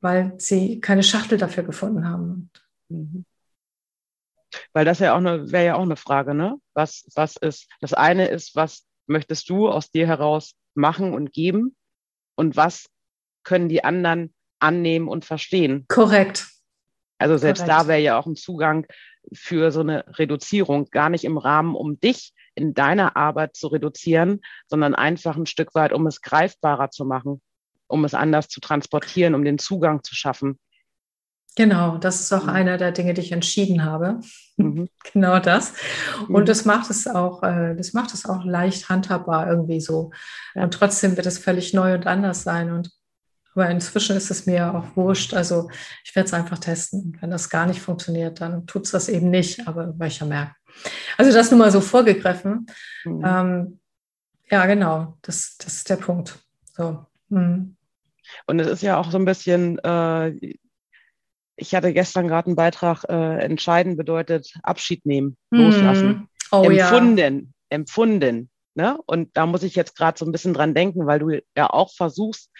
[0.00, 2.50] weil sie keine Schachtel dafür gefunden haben.
[2.88, 3.26] Mhm.
[4.72, 6.56] Weil das ja auch eine, wäre ja auch eine Frage, ne?
[6.72, 11.76] Was, was ist, das eine ist, was möchtest du aus dir heraus machen und geben?
[12.36, 12.86] Und was
[13.42, 15.84] können die anderen annehmen und verstehen?
[15.88, 16.48] Korrekt.
[17.18, 17.80] Also selbst Korrekt.
[17.80, 18.86] da wäre ja auch ein Zugang
[19.34, 24.40] für so eine Reduzierung, gar nicht im Rahmen, um dich in deiner Arbeit zu reduzieren,
[24.66, 27.42] sondern einfach ein Stück weit, um es greifbarer zu machen,
[27.86, 30.58] um es anders zu transportieren, um den Zugang zu schaffen.
[31.56, 32.50] Genau, das ist auch mhm.
[32.50, 34.20] einer der Dinge, die ich entschieden habe.
[34.56, 34.88] Mhm.
[35.12, 35.72] genau das.
[36.28, 36.46] Und mhm.
[36.46, 40.10] das macht es auch, äh, das macht es auch leicht handhabbar irgendwie so.
[40.54, 42.72] Und trotzdem wird es völlig neu und anders sein.
[42.72, 42.90] Und
[43.54, 45.34] aber inzwischen ist es mir auch wurscht.
[45.34, 45.70] Also
[46.04, 47.16] ich werde es einfach testen.
[47.20, 50.26] Wenn das gar nicht funktioniert, dann tut es das eben nicht, aber weil ich ja
[50.26, 50.54] merke.
[51.18, 52.66] Also das nur mal so vorgegriffen.
[53.04, 53.24] Mhm.
[53.24, 53.80] Ähm,
[54.50, 56.38] ja, genau, das, das ist der Punkt.
[56.76, 57.04] So.
[57.28, 57.76] Mhm.
[58.46, 60.56] Und es ist ja auch so ein bisschen, äh,
[61.60, 65.60] ich hatte gestern gerade einen Beitrag, äh, entscheiden bedeutet Abschied nehmen, mhm.
[65.60, 66.28] loslassen.
[66.50, 67.76] Oh, empfunden, ja.
[67.76, 68.50] empfunden.
[68.74, 68.98] Ne?
[69.06, 71.92] Und da muss ich jetzt gerade so ein bisschen dran denken, weil du ja auch
[71.92, 72.50] versuchst,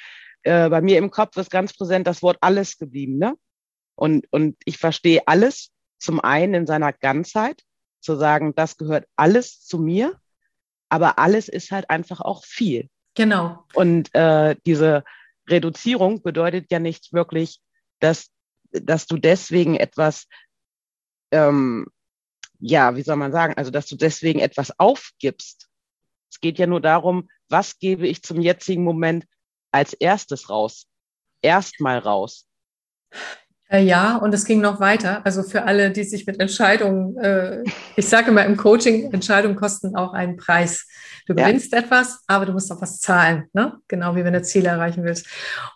[0.42, 3.18] äh, bei mir im Kopf ist ganz präsent das Wort alles geblieben.
[3.18, 3.34] Ne?
[3.96, 7.62] Und, und ich verstehe alles zum einen in seiner Ganzheit,
[8.00, 10.18] zu sagen, das gehört alles zu mir,
[10.88, 12.88] aber alles ist halt einfach auch viel.
[13.14, 13.64] Genau.
[13.74, 15.04] Und äh, diese
[15.48, 17.60] Reduzierung bedeutet ja nicht wirklich,
[17.98, 18.30] dass
[18.72, 20.26] dass du deswegen etwas,
[21.32, 21.86] ähm,
[22.58, 25.68] ja, wie soll man sagen, also dass du deswegen etwas aufgibst.
[26.30, 29.26] Es geht ja nur darum, was gebe ich zum jetzigen Moment
[29.72, 30.86] als erstes raus?
[31.42, 32.46] Erstmal raus.
[33.70, 35.24] Äh, ja, und es ging noch weiter.
[35.24, 37.62] Also für alle, die sich mit Entscheidungen, äh,
[37.94, 40.88] ich sage immer im Coaching, Entscheidungen kosten auch einen Preis.
[41.26, 41.78] Du gewinnst ja.
[41.78, 43.78] etwas, aber du musst auch was zahlen, ne?
[43.86, 45.28] genau wie wenn du Ziele erreichen willst.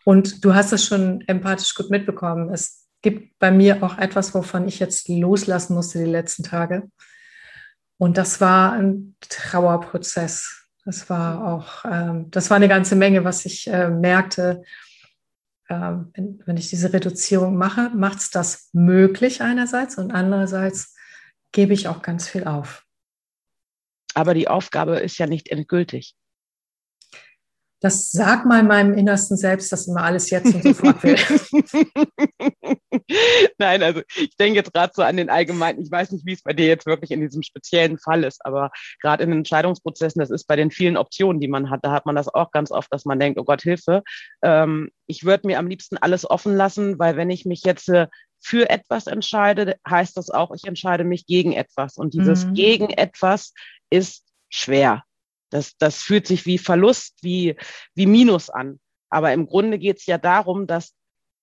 [0.04, 2.52] Und du hast es schon empathisch gut mitbekommen.
[2.52, 6.90] Es gibt bei mir auch etwas, wovon ich jetzt loslassen musste die letzten Tage.
[7.98, 10.66] Und das war ein Trauerprozess.
[10.86, 14.62] Das war auch, ähm, das war eine ganze Menge, was ich äh, merkte.
[15.68, 20.96] Ähm, wenn, wenn, ich diese Reduzierung mache, macht es das möglich einerseits und andererseits
[21.52, 22.84] gebe ich auch ganz viel auf.
[24.14, 26.16] Aber die Aufgabe ist ja nicht endgültig
[27.84, 31.18] das sag mal meinem innersten Selbst, dass immer alles jetzt und sofort will.
[33.58, 36.42] Nein, also ich denke jetzt gerade so an den allgemeinen, ich weiß nicht, wie es
[36.42, 38.70] bei dir jetzt wirklich in diesem speziellen Fall ist, aber
[39.02, 42.06] gerade in den Entscheidungsprozessen, das ist bei den vielen Optionen, die man hat, da hat
[42.06, 44.02] man das auch ganz oft, dass man denkt, oh Gott, Hilfe.
[44.42, 48.06] Ähm, ich würde mir am liebsten alles offen lassen, weil wenn ich mich jetzt äh,
[48.40, 51.98] für etwas entscheide, heißt das auch, ich entscheide mich gegen etwas.
[51.98, 52.54] Und dieses mhm.
[52.54, 53.52] gegen etwas
[53.90, 55.04] ist schwer.
[55.50, 57.56] Das, das fühlt sich wie Verlust, wie,
[57.94, 58.80] wie Minus an.
[59.10, 60.94] Aber im Grunde geht es ja darum, dass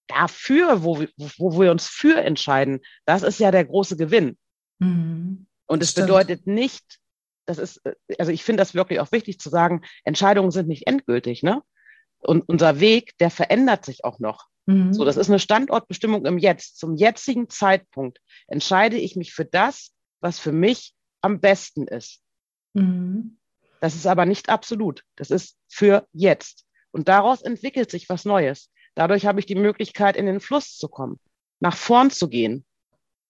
[0.08, 4.38] dafür, wo wir, wo wir uns für entscheiden, das ist ja der große Gewinn.
[4.80, 5.48] Mhm.
[5.68, 7.00] Und es bedeutet nicht,
[7.46, 7.82] das ist,
[8.20, 11.62] also ich finde das wirklich auch wichtig zu sagen, Entscheidungen sind nicht endgültig, ne?
[12.24, 14.48] Und unser Weg, der verändert sich auch noch.
[14.66, 14.94] Mhm.
[14.94, 16.78] So, das ist eine Standortbestimmung im Jetzt.
[16.78, 22.22] Zum jetzigen Zeitpunkt entscheide ich mich für das, was für mich am besten ist.
[22.74, 23.38] Mhm.
[23.82, 25.04] Das ist aber nicht absolut.
[25.18, 26.66] Das ist für jetzt.
[26.92, 28.72] Und daraus entwickelt sich was Neues.
[28.96, 31.20] Dadurch habe ich die Möglichkeit, in den Fluss zu kommen,
[31.60, 32.66] nach vorn zu gehen.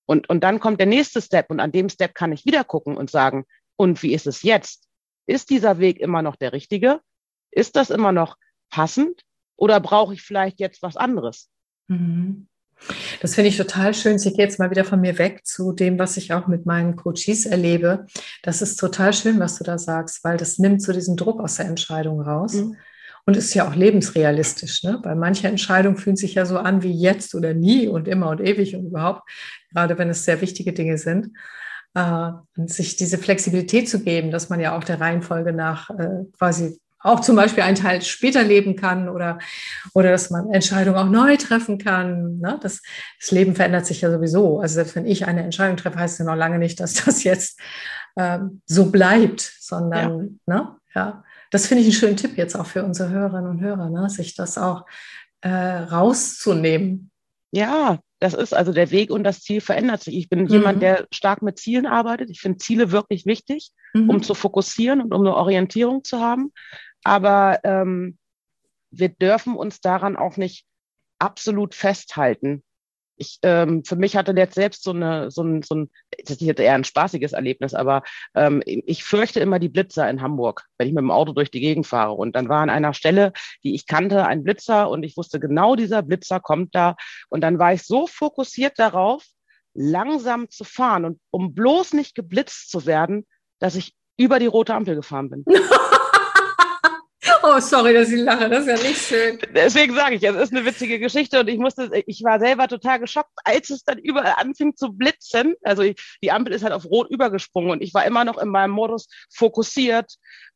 [0.06, 2.98] Und, und dann kommt der nächste Step und an dem Step kann ich wieder gucken
[2.98, 3.46] und sagen,
[3.78, 4.88] und wie ist es jetzt?
[5.26, 7.00] Ist dieser Weg immer noch der richtige?
[7.52, 8.38] Ist das immer noch
[8.70, 9.22] passend?
[9.56, 11.50] Oder brauche ich vielleicht jetzt was anderes?
[11.88, 12.48] Mhm.
[13.22, 14.15] Das finde ich total schön.
[14.15, 16.96] Ich gehe jetzt mal wieder von mir weg zu dem, was ich auch mit meinen
[16.96, 18.06] Coaches erlebe.
[18.44, 21.56] Das ist total schön, was du da sagst, weil das nimmt so diesen Druck aus
[21.56, 22.54] der Entscheidung raus.
[22.54, 22.78] Mhm.
[23.26, 24.84] Und ist ja auch lebensrealistisch.
[24.84, 25.00] Ne?
[25.04, 28.41] Weil manche Entscheidungen fühlen sich ja so an wie jetzt oder nie und immer und
[28.41, 29.30] ewig und überhaupt,
[29.72, 31.30] gerade wenn es sehr wichtige Dinge sind.
[31.94, 36.26] Äh, und sich diese Flexibilität zu geben, dass man ja auch der Reihenfolge nach äh,
[36.38, 39.40] quasi auch zum Beispiel einen Teil später leben kann oder,
[39.94, 42.40] oder dass man Entscheidungen auch neu treffen kann.
[42.40, 42.60] Ne?
[42.62, 42.82] Das,
[43.20, 44.60] das Leben verändert sich ja sowieso.
[44.60, 47.24] Also selbst wenn ich eine Entscheidung treffe, heißt es ja noch lange nicht, dass das
[47.24, 47.60] jetzt
[48.18, 50.56] ähm, so bleibt, sondern, ja.
[50.56, 50.76] Ne?
[50.96, 54.10] ja, das finde ich einen schönen Tipp jetzt auch für unsere Hörerinnen und Hörer, ne?
[54.10, 54.86] sich das auch
[55.42, 57.12] äh, rauszunehmen.
[57.52, 60.16] Ja, das ist also der Weg und das Ziel verändert sich.
[60.16, 60.48] Ich bin mhm.
[60.48, 62.30] jemand, der stark mit Zielen arbeitet.
[62.30, 64.10] Ich finde Ziele wirklich wichtig, mhm.
[64.10, 66.52] um zu fokussieren und um eine Orientierung zu haben.
[67.04, 68.18] Aber ähm,
[68.92, 70.66] wir dürfen uns daran auch nicht
[71.20, 72.64] absolut festhalten.
[73.18, 75.92] Ich, ähm, für mich hatte jetzt selbst so eine, so ein, so ein,
[76.24, 78.02] das ist jetzt eher ein spaßiges Erlebnis, aber
[78.34, 81.60] ähm, ich fürchte immer die Blitzer in Hamburg, wenn ich mit dem Auto durch die
[81.60, 82.14] Gegend fahre.
[82.14, 83.32] Und dann war an einer Stelle,
[83.64, 86.96] die ich kannte, ein Blitzer und ich wusste genau, dieser Blitzer kommt da.
[87.30, 89.24] Und dann war ich so fokussiert darauf,
[89.74, 93.28] langsam zu fahren und um bloß nicht geblitzt zu werden,
[93.60, 95.46] dass ich über die rote Ampel gefahren bin.
[97.43, 99.39] Oh, sorry, dass ich lache, das ist ja nicht schön.
[99.56, 102.99] Deswegen sage ich, es ist eine witzige Geschichte und ich musste, ich war selber total
[102.99, 105.56] geschockt, als es dann überall anfing zu blitzen.
[105.63, 108.49] Also ich, die Ampel ist halt auf Rot übergesprungen und ich war immer noch in
[108.49, 110.13] meinem Modus fokussiert,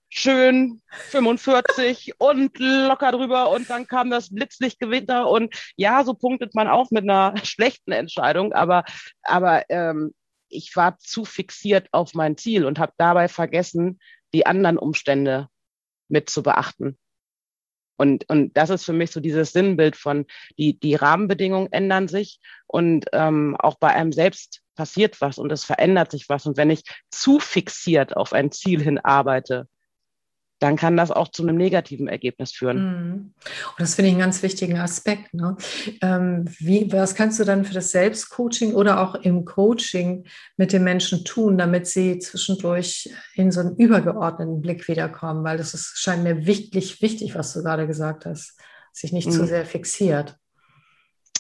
[0.10, 6.68] schön 45 und locker drüber und dann kam das Blitzlichtgewitter und ja, so punktet man
[6.68, 8.84] auch mit einer schlechten Entscheidung, aber,
[9.24, 10.14] aber ähm,
[10.50, 14.00] ich war zu fixiert auf mein Ziel und habe dabei vergessen,
[14.34, 15.50] die anderen Umstände
[16.08, 16.98] mit zu beachten.
[17.98, 20.26] Und, und das ist für mich so dieses Sinnbild von,
[20.58, 25.64] die, die Rahmenbedingungen ändern sich und ähm, auch bei einem selbst passiert was und es
[25.64, 26.46] verändert sich was.
[26.46, 29.68] Und wenn ich zu fixiert auf ein Ziel hin arbeite,
[30.66, 32.78] dann kann das auch zu einem negativen Ergebnis führen.
[32.80, 33.16] Mhm.
[33.18, 35.32] Und das finde ich einen ganz wichtigen Aspekt.
[35.36, 35.56] Ne?
[36.02, 40.26] Ähm, wie, was kannst du dann für das Selbstcoaching oder auch im Coaching
[40.58, 45.44] mit den Menschen tun, damit sie zwischendurch in so einen übergeordneten Blick wiederkommen?
[45.44, 48.60] Weil das ist, scheint mir wichtig, wichtig, was du gerade gesagt hast,
[48.92, 49.34] sich nicht mhm.
[49.34, 50.36] zu sehr fixiert.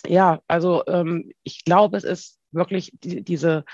[0.07, 3.65] Ja, also ähm, ich glaube, es ist wirklich die, diese,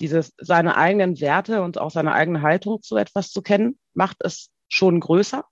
[0.00, 4.50] dieses, seine eigenen Werte und auch seine eigene Haltung zu etwas zu kennen, macht es
[4.68, 5.44] schon größer,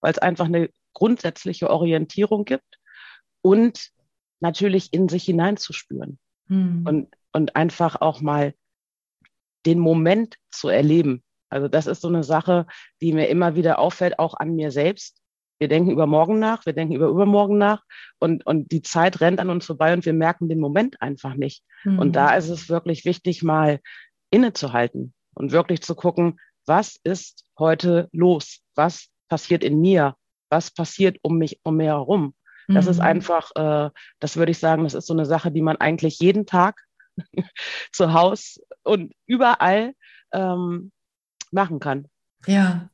[0.00, 2.78] weil es einfach eine grundsätzliche Orientierung gibt
[3.42, 3.90] und
[4.40, 6.84] natürlich in sich hineinzuspüren hm.
[6.86, 8.54] und, und einfach auch mal
[9.66, 11.22] den Moment zu erleben.
[11.48, 12.66] Also das ist so eine Sache,
[13.00, 15.20] die mir immer wieder auffällt, auch an mir selbst.
[15.58, 17.82] Wir denken über morgen nach, wir denken über übermorgen nach
[18.18, 21.64] und, und die Zeit rennt an uns vorbei und wir merken den Moment einfach nicht.
[21.84, 21.98] Mhm.
[21.98, 23.80] Und da ist es wirklich wichtig, mal
[24.30, 28.60] innezuhalten und wirklich zu gucken, was ist heute los?
[28.74, 30.14] Was passiert in mir?
[30.50, 32.34] Was passiert um mich, um mir herum?
[32.68, 32.90] Das mhm.
[32.90, 36.18] ist einfach, äh, das würde ich sagen, das ist so eine Sache, die man eigentlich
[36.18, 36.82] jeden Tag
[37.92, 39.94] zu Hause und überall
[40.32, 40.90] ähm,
[41.50, 42.08] machen kann.
[42.46, 42.90] Ja.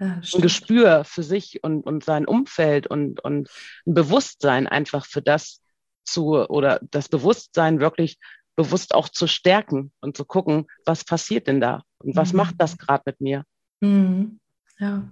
[0.00, 3.48] ja ein Gespür für sich und, und sein Umfeld und, und
[3.86, 5.62] ein Bewusstsein einfach für das
[6.04, 8.18] zu oder das Bewusstsein wirklich
[8.56, 12.38] bewusst auch zu stärken und zu gucken, was passiert denn da und was mhm.
[12.38, 13.44] macht das gerade mit mir.
[13.80, 14.40] Mhm.
[14.78, 15.10] Ja.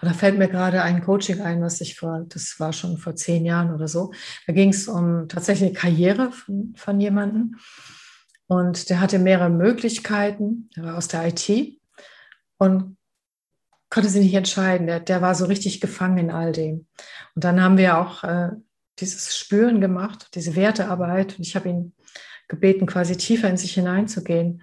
[0.00, 3.14] Und da fällt mir gerade ein Coaching ein, was ich vor, das war schon vor
[3.14, 4.12] zehn Jahren oder so.
[4.46, 7.56] Da ging es um tatsächlich Karriere von, von jemandem.
[8.46, 10.70] Und der hatte mehrere Möglichkeiten.
[10.76, 11.78] Der war aus der IT
[12.58, 12.96] und
[13.90, 14.86] konnte sich nicht entscheiden.
[14.86, 16.86] Der, der war so richtig gefangen in all dem.
[17.34, 18.50] Und dann haben wir auch äh,
[18.98, 21.38] dieses Spüren gemacht, diese Wertearbeit.
[21.38, 21.94] Und ich habe ihn
[22.48, 24.62] gebeten, quasi tiefer in sich hineinzugehen,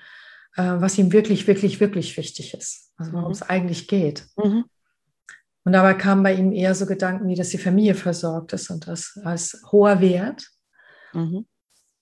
[0.56, 3.32] was ihm wirklich, wirklich, wirklich wichtig ist, also worum mhm.
[3.32, 4.28] es eigentlich geht.
[4.36, 4.66] Mhm.
[5.64, 8.88] Und dabei kamen bei ihm eher so Gedanken wie, dass die Familie versorgt ist und
[8.88, 10.50] das als hoher Wert.
[11.14, 11.46] Mhm.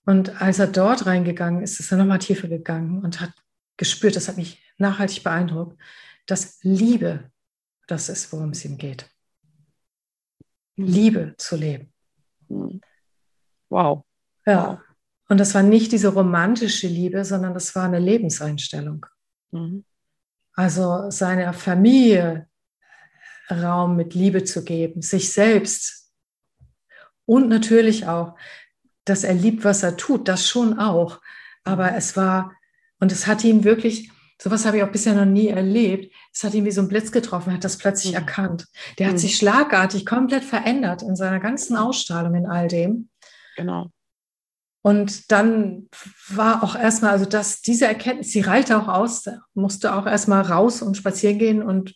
[0.06, 3.32] Und als er dort reingegangen ist, ist er nochmal tiefer gegangen und hat
[3.76, 5.78] gespürt, das hat mich nachhaltig beeindruckt,
[6.26, 7.30] dass Liebe
[7.86, 9.08] das ist, worum es ihm geht.
[10.76, 10.86] Mhm.
[10.86, 11.92] Liebe zu leben.
[12.48, 12.80] Mhm.
[13.68, 14.04] Wow.
[14.46, 14.82] Ja.
[15.30, 19.06] Und das war nicht diese romantische Liebe, sondern das war eine Lebenseinstellung.
[19.52, 19.84] Mhm.
[20.54, 22.48] Also seiner Familie
[23.48, 26.10] Raum mit Liebe zu geben, sich selbst
[27.26, 28.36] und natürlich auch,
[29.04, 31.20] dass er liebt, was er tut, das schon auch.
[31.62, 32.52] Aber es war,
[32.98, 36.54] und es hat ihn wirklich, sowas habe ich auch bisher noch nie erlebt, es hat
[36.54, 38.18] ihn wie so ein Blitz getroffen, er hat das plötzlich mhm.
[38.18, 38.66] erkannt.
[38.98, 39.18] Der hat mhm.
[39.18, 43.10] sich schlagartig komplett verändert in seiner ganzen Ausstrahlung, in all dem.
[43.54, 43.92] Genau.
[44.82, 45.88] Und dann
[46.28, 50.80] war auch erstmal, also dass diese Erkenntnis, sie reilte auch aus, musste auch erstmal raus
[50.80, 51.94] und spazieren gehen und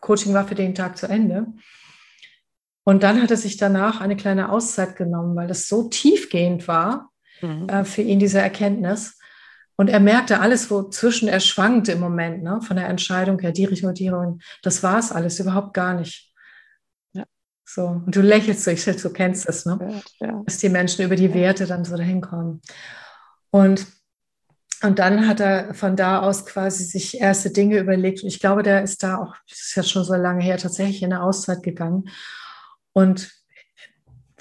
[0.00, 1.46] Coaching war für den Tag zu Ende.
[2.84, 7.10] Und dann hat er sich danach eine kleine Auszeit genommen, weil das so tiefgehend war
[7.40, 7.68] mhm.
[7.68, 9.18] äh, für ihn, diese Erkenntnis.
[9.76, 12.60] Und er merkte alles, wozwischen er schwankte im Moment, ne?
[12.62, 14.40] von der Entscheidung her, die Richtung, die Richtung.
[14.62, 16.31] Das war es alles, überhaupt gar nicht.
[17.76, 17.82] Ja.
[17.84, 19.78] So, und du lächelst so, ich schätze, du kennst das, ne?
[20.20, 20.42] Ja, ja.
[20.44, 22.60] Dass die Menschen über die Werte dann so dahin kommen.
[23.50, 23.86] Und,
[24.82, 28.22] und dann hat er von da aus quasi sich erste Dinge überlegt.
[28.22, 31.02] Und ich glaube, der ist da auch, das ist jetzt schon so lange her, tatsächlich
[31.02, 32.08] in eine Auszeit gegangen.
[32.92, 33.32] Und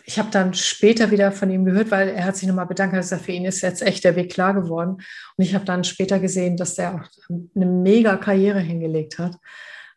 [0.04, 3.14] ich habe dann später wieder von ihm gehört, weil er hat sich nochmal bedankt, dass
[3.14, 4.98] er für ihn ist jetzt echt der Weg klar geworden.
[5.38, 9.38] Und ich habe dann später gesehen, dass der auch eine mega Karriere hingelegt hat.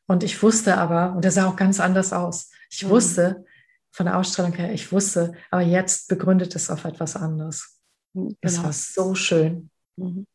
[0.06, 2.50] Und ich wusste aber, und er sah auch ganz anders aus.
[2.70, 2.90] Ich mhm.
[2.90, 3.44] wusste
[3.90, 7.80] von der Ausstrahlung her, ich wusste, aber jetzt begründet es auf etwas anderes.
[8.12, 8.64] Mhm, genau.
[8.64, 9.70] war so schön.
[9.96, 10.26] Mhm.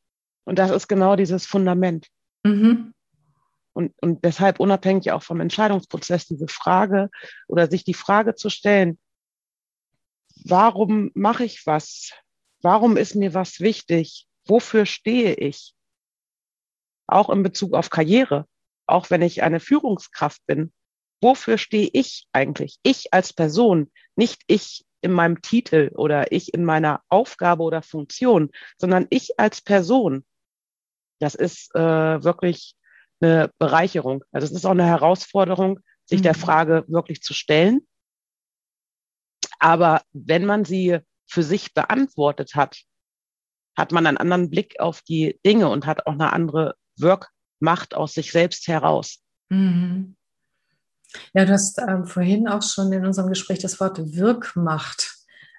[0.46, 2.08] Und das ist genau dieses Fundament.
[2.44, 2.94] Mhm.
[3.74, 7.10] Und, und deshalb unabhängig auch vom Entscheidungsprozess diese Frage
[7.48, 8.98] oder sich die Frage zu stellen,
[10.46, 12.12] warum mache ich was?
[12.62, 14.28] Warum ist mir was wichtig?
[14.46, 15.76] Wofür stehe ich?
[17.08, 18.46] Auch in Bezug auf Karriere,
[18.86, 20.74] auch wenn ich eine Führungskraft bin.
[21.22, 22.78] Wofür stehe ich eigentlich?
[22.84, 28.50] Ich als Person, nicht ich in meinem Titel oder ich in meiner Aufgabe oder Funktion,
[28.78, 30.26] sondern ich als Person.
[31.20, 32.76] Das ist äh, wirklich
[33.22, 34.24] eine Bereicherung.
[34.32, 36.24] Also es ist auch eine Herausforderung, sich mhm.
[36.24, 37.86] der Frage wirklich zu stellen
[39.60, 42.82] aber wenn man sie für sich beantwortet hat,
[43.78, 48.14] hat man einen anderen Blick auf die Dinge und hat auch eine andere Wirkmacht aus
[48.14, 49.22] sich selbst heraus.
[49.50, 50.16] Mhm.
[51.34, 55.16] Ja, du hast ähm, vorhin auch schon in unserem Gespräch das Wort Wirkmacht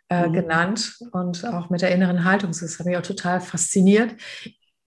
[0.08, 0.32] äh, mhm.
[0.32, 2.50] genannt und auch mit der inneren Haltung.
[2.50, 4.14] Das hat mich auch total fasziniert.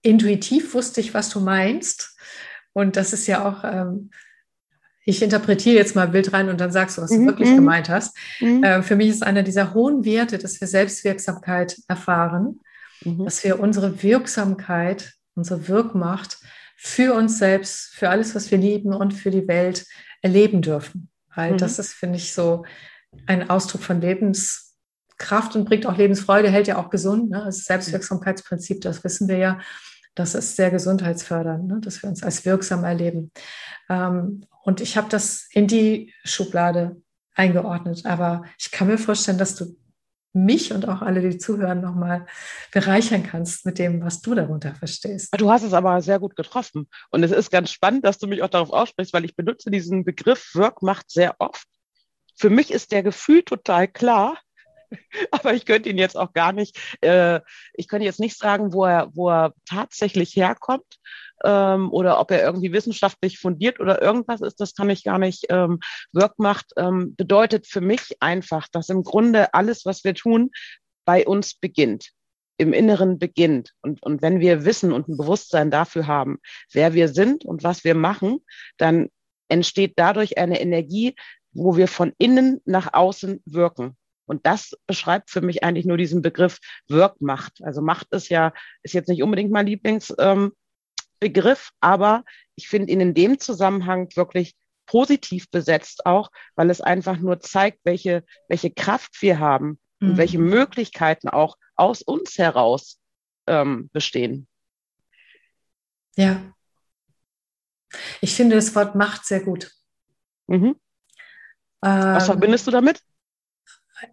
[0.02, 2.17] Intuitiv wusste ich, was du meinst.
[2.73, 4.10] Und das ist ja auch ähm,
[5.06, 7.28] ich interpretiere jetzt mal Bild rein und dann sagst du, was du mhm.
[7.28, 7.56] wirklich mhm.
[7.56, 8.15] gemeint hast.
[8.39, 8.63] Mhm.
[8.63, 12.62] Äh, für mich ist einer dieser hohen Werte, dass wir Selbstwirksamkeit erfahren,
[13.04, 13.26] mhm.
[13.26, 16.38] dass wir unsere Wirksamkeit, unsere Wirkmacht
[16.78, 19.86] für uns selbst, für alles, was wir lieben und für die Welt
[20.23, 21.09] erleben dürfen.
[21.36, 21.57] Weil mhm.
[21.57, 22.65] das ist, finde ich, so
[23.27, 27.29] ein Ausdruck von Lebenskraft und bringt auch Lebensfreude, hält ja auch gesund.
[27.29, 27.43] Ne?
[27.45, 29.59] Das Selbstwirksamkeitsprinzip, das wissen wir ja.
[30.15, 31.79] Das ist sehr gesundheitsfördernd, ne?
[31.81, 33.31] dass wir uns als wirksam erleben.
[33.89, 37.01] Ähm, und ich habe das in die Schublade
[37.36, 38.05] eingeordnet.
[38.05, 39.75] Aber ich kann mir vorstellen, dass du
[40.34, 42.26] mich und auch alle, die zuhören, nochmal
[42.72, 45.30] bereichern kannst mit dem, was du darunter verstehst.
[45.38, 46.89] Du hast es aber sehr gut getroffen.
[47.12, 50.04] Und es ist ganz spannend, dass du mich auch darauf aussprichst, weil ich benutze diesen
[50.04, 51.67] Begriff Wirkmacht sehr oft.
[52.36, 54.39] Für mich ist der Gefühl total klar,
[55.32, 57.39] aber ich könnte ihn jetzt auch gar nicht, äh,
[57.74, 60.98] ich könnte jetzt nicht sagen, wo er, wo er tatsächlich herkommt
[61.43, 65.45] ähm, oder ob er irgendwie wissenschaftlich fundiert oder irgendwas ist, das kann ich gar nicht
[65.49, 65.79] ähm,
[66.12, 70.51] Wirkmacht, ähm, bedeutet für mich einfach, dass im Grunde alles, was wir tun,
[71.06, 72.12] bei uns beginnt
[72.58, 73.71] im Inneren beginnt.
[73.82, 76.39] Und, und wenn wir wissen und ein Bewusstsein dafür haben,
[76.71, 78.39] wer wir sind und was wir machen,
[78.77, 79.10] dann
[79.49, 81.15] entsteht dadurch eine Energie,
[81.51, 83.97] wo wir von innen nach außen wirken.
[84.25, 87.60] Und das beschreibt für mich eigentlich nur diesen Begriff Wirkmacht.
[87.63, 90.53] Also Macht ist ja, ist jetzt nicht unbedingt mein Lieblings, ähm,
[91.19, 92.23] Begriff, aber
[92.56, 97.80] ich finde ihn in dem Zusammenhang wirklich positiv besetzt auch, weil es einfach nur zeigt,
[97.84, 100.12] welche, welche Kraft wir haben mhm.
[100.12, 102.99] und welche Möglichkeiten auch aus uns heraus
[103.47, 104.47] ähm, bestehen.
[106.15, 106.54] Ja.
[108.21, 109.71] Ich finde das Wort Macht sehr gut.
[110.47, 110.76] Mhm.
[111.82, 113.02] Was ähm, verbindest du damit?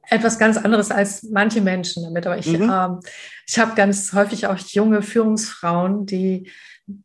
[0.09, 2.27] etwas ganz anderes als manche Menschen damit.
[2.27, 2.71] Aber ich, mhm.
[2.71, 3.01] ähm,
[3.47, 6.51] ich habe ganz häufig auch junge Führungsfrauen, die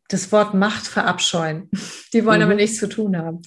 [0.08, 1.70] das Wort Macht verabscheuen.
[2.12, 2.42] Die wollen mhm.
[2.42, 3.42] damit nichts zu tun haben.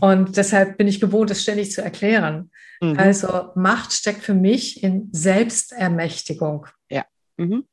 [0.00, 2.50] Und deshalb bin ich gewohnt, es ständig zu erklären.
[2.80, 2.98] Mhm.
[2.98, 6.66] Also Macht steckt für mich in Selbstermächtigung.
[6.90, 7.04] Ja.
[7.36, 7.64] Mhm.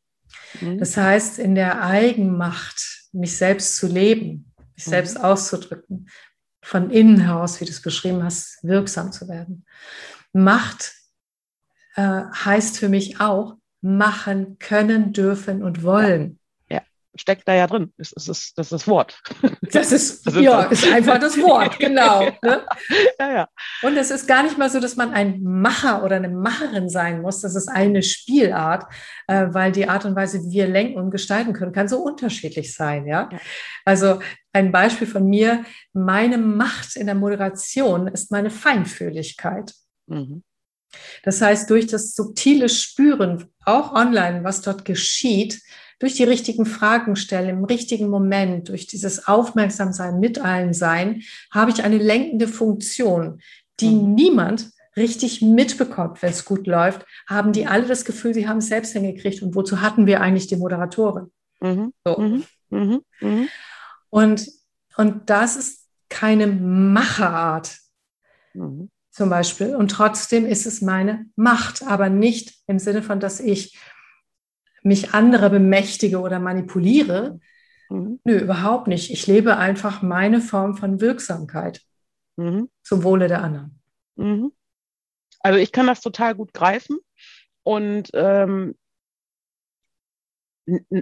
[0.62, 0.78] Mhm.
[0.78, 4.92] Das heißt, in der Eigenmacht, mich selbst zu leben, mich mhm.
[4.92, 6.10] selbst auszudrücken,
[6.62, 9.66] von innen heraus, wie du es beschrieben hast, wirksam zu werden.
[10.34, 10.94] Macht
[11.96, 16.39] äh, heißt für mich auch machen können, dürfen und wollen.
[17.20, 17.92] Steckt da ja drin.
[17.98, 19.22] Das ist, das, das das Wort.
[19.72, 22.22] Das ist, das ist ja, ist einfach das Wort, genau.
[22.42, 22.66] Ne?
[23.20, 23.48] Ja, ja.
[23.84, 27.22] Und es ist gar nicht mal so, dass man ein Macher oder eine Macherin sein
[27.22, 27.42] muss.
[27.42, 28.86] Das ist eine Spielart,
[29.28, 32.74] äh, weil die Art und Weise, wie wir lenken und gestalten können, kann so unterschiedlich
[32.74, 33.06] sein.
[33.06, 33.30] Ja?
[33.32, 33.40] ja.
[33.86, 34.20] Also
[34.54, 39.74] ein Beispiel von mir, meine Macht in der Moderation ist meine Feinfühligkeit.
[40.08, 40.44] Mhm.
[41.24, 45.62] Das heißt, durch das subtile Spüren, auch online, was dort geschieht,
[46.00, 51.22] durch die richtigen Fragen stellen, im richtigen Moment, durch dieses Aufmerksamsein, mit allen sein,
[51.52, 53.42] habe ich eine lenkende Funktion,
[53.80, 54.16] die mhm.
[54.16, 58.68] niemand richtig mitbekommt, wenn es gut läuft, haben die alle das Gefühl, sie haben es
[58.68, 59.42] selbst hingekriegt.
[59.42, 61.32] Und wozu hatten wir eigentlich die Moderatorin?
[61.62, 61.94] Mhm.
[62.06, 62.18] So.
[62.18, 62.44] Mhm.
[62.70, 63.02] Mhm.
[63.22, 63.50] mhm.
[64.10, 64.48] Und,
[64.98, 67.78] und das ist keine Macherart
[68.54, 68.90] mhm.
[69.12, 69.76] zum Beispiel.
[69.76, 73.78] Und trotzdem ist es meine Macht, aber nicht im Sinne von, dass ich
[74.84, 77.40] mich andere bemächtige oder manipuliere.
[77.90, 78.20] Mhm.
[78.24, 79.12] Nö, überhaupt nicht.
[79.12, 81.82] Ich lebe einfach meine Form von Wirksamkeit
[82.38, 82.70] mhm.
[82.84, 83.82] zum Wohle der anderen.
[84.16, 84.52] Mhm.
[85.42, 87.00] Also ich kann das total gut greifen
[87.64, 88.76] und ähm,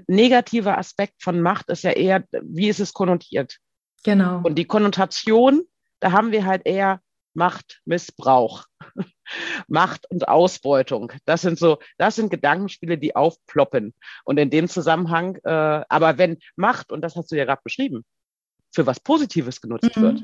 [0.07, 3.57] negativer Aspekt von Macht ist ja eher, wie ist es konnotiert?
[4.03, 4.41] Genau.
[4.43, 5.63] Und die Konnotation,
[5.99, 7.01] da haben wir halt eher
[7.37, 8.65] Machtmissbrauch,
[9.67, 11.13] Macht und Ausbeutung.
[11.25, 13.93] Das sind so, das sind Gedankenspiele, die aufploppen.
[14.25, 18.03] Und in dem Zusammenhang, äh, aber wenn Macht, und das hast du ja gerade beschrieben,
[18.73, 20.01] für was Positives genutzt mhm.
[20.01, 20.23] wird,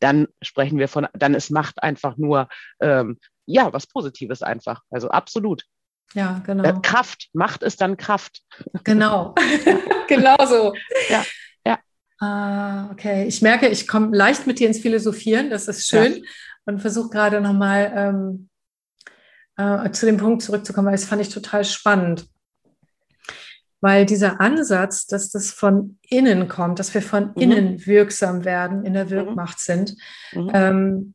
[0.00, 2.48] dann sprechen wir von, dann ist Macht einfach nur,
[2.80, 4.82] ähm, ja, was Positives einfach.
[4.90, 5.64] Also absolut.
[6.14, 6.64] Ja, genau.
[6.64, 8.42] Äh, Kraft, Macht ist dann Kraft.
[8.84, 9.34] Genau,
[10.08, 10.74] genau so.
[11.08, 11.24] Ja.
[11.66, 11.78] ja.
[12.18, 16.24] Ah, okay, ich merke, ich komme leicht mit dir ins Philosophieren, das ist schön.
[16.66, 18.48] Und versuche gerade nochmal ähm,
[19.56, 22.26] äh, zu dem Punkt zurückzukommen, weil das fand ich total spannend.
[23.80, 27.42] Weil dieser Ansatz, dass das von innen kommt, dass wir von mhm.
[27.42, 29.10] innen wirksam werden, in der mhm.
[29.10, 29.96] Wirkmacht sind,
[30.32, 30.50] mhm.
[30.54, 31.14] ähm,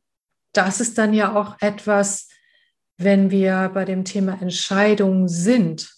[0.52, 2.28] das ist dann ja auch etwas,
[2.96, 5.94] wenn wir bei dem Thema Entscheidungen sind,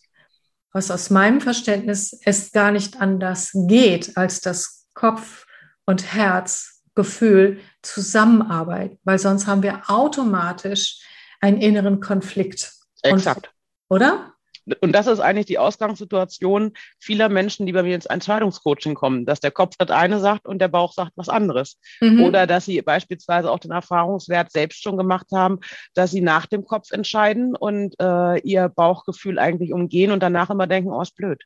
[0.72, 5.46] was aus meinem Verständnis es gar nicht anders geht, als das Kopf
[5.86, 11.00] und Herz, Gefühl zusammenarbeiten, weil sonst haben wir automatisch
[11.40, 12.72] einen inneren Konflikt.
[13.02, 13.52] Exakt.
[13.88, 14.34] Und, oder?
[14.80, 19.40] und das ist eigentlich die Ausgangssituation vieler Menschen, die bei mir ins Entscheidungscoaching kommen, dass
[19.40, 21.78] der Kopf das eine sagt und der Bauch sagt was anderes.
[22.00, 22.22] Mhm.
[22.22, 25.60] Oder dass sie beispielsweise auch den Erfahrungswert selbst schon gemacht haben,
[25.94, 30.66] dass sie nach dem Kopf entscheiden und äh, ihr Bauchgefühl eigentlich umgehen und danach immer
[30.66, 31.42] denken, oh, ist blöd.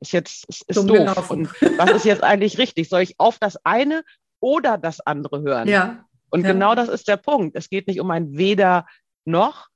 [0.00, 0.96] Ist jetzt ist, ist doof.
[0.96, 1.48] Gelaufen.
[1.60, 2.88] Und was ist jetzt eigentlich richtig?
[2.88, 4.02] Soll ich auf das eine
[4.40, 5.68] oder das andere hören?
[5.68, 6.04] Ja.
[6.30, 6.52] Und ja.
[6.52, 7.56] genau das ist der Punkt.
[7.56, 8.86] Es geht nicht um ein Weder
[9.24, 9.70] noch,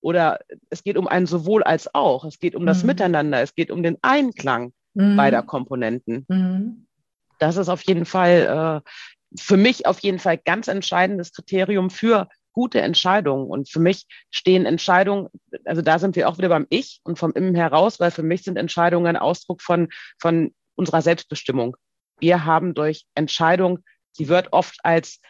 [0.00, 0.38] oder
[0.70, 2.24] es geht um ein sowohl als auch.
[2.24, 2.88] Es geht um das mhm.
[2.88, 3.42] Miteinander.
[3.42, 5.16] Es geht um den Einklang mhm.
[5.16, 6.24] beider Komponenten.
[6.28, 6.86] Mhm.
[7.38, 8.90] Das ist auf jeden Fall äh,
[9.38, 13.48] für mich auf jeden Fall ganz entscheidendes Kriterium für gute Entscheidungen.
[13.48, 15.28] Und für mich stehen Entscheidungen,
[15.64, 18.42] also da sind wir auch wieder beim Ich und vom Innen heraus, weil für mich
[18.42, 21.76] sind Entscheidungen ein Ausdruck von, von unserer Selbstbestimmung.
[22.18, 23.80] Wir haben durch Entscheidung,
[24.12, 25.20] sie wird oft als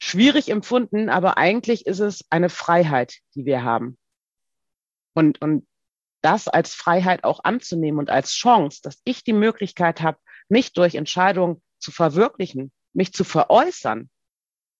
[0.00, 3.98] schwierig empfunden, aber eigentlich ist es eine Freiheit, die wir haben.
[5.14, 5.66] Und, und
[6.22, 10.94] das als Freiheit auch anzunehmen und als Chance, dass ich die Möglichkeit habe, mich durch
[10.94, 14.10] Entscheidungen zu verwirklichen, mich zu veräußern.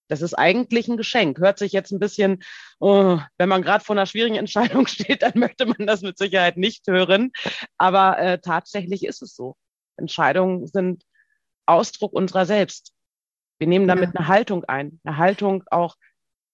[0.08, 1.38] Das ist eigentlich ein Geschenk.
[1.38, 2.42] Hört sich jetzt ein bisschen,
[2.80, 6.56] oh, wenn man gerade vor einer schwierigen Entscheidung steht, dann möchte man das mit Sicherheit
[6.56, 7.30] nicht hören.
[7.78, 9.56] Aber äh, tatsächlich ist es so.
[9.96, 11.04] Entscheidungen sind
[11.66, 12.92] Ausdruck unserer selbst.
[13.60, 14.20] Wir nehmen damit ja.
[14.20, 15.96] eine Haltung ein, eine Haltung auch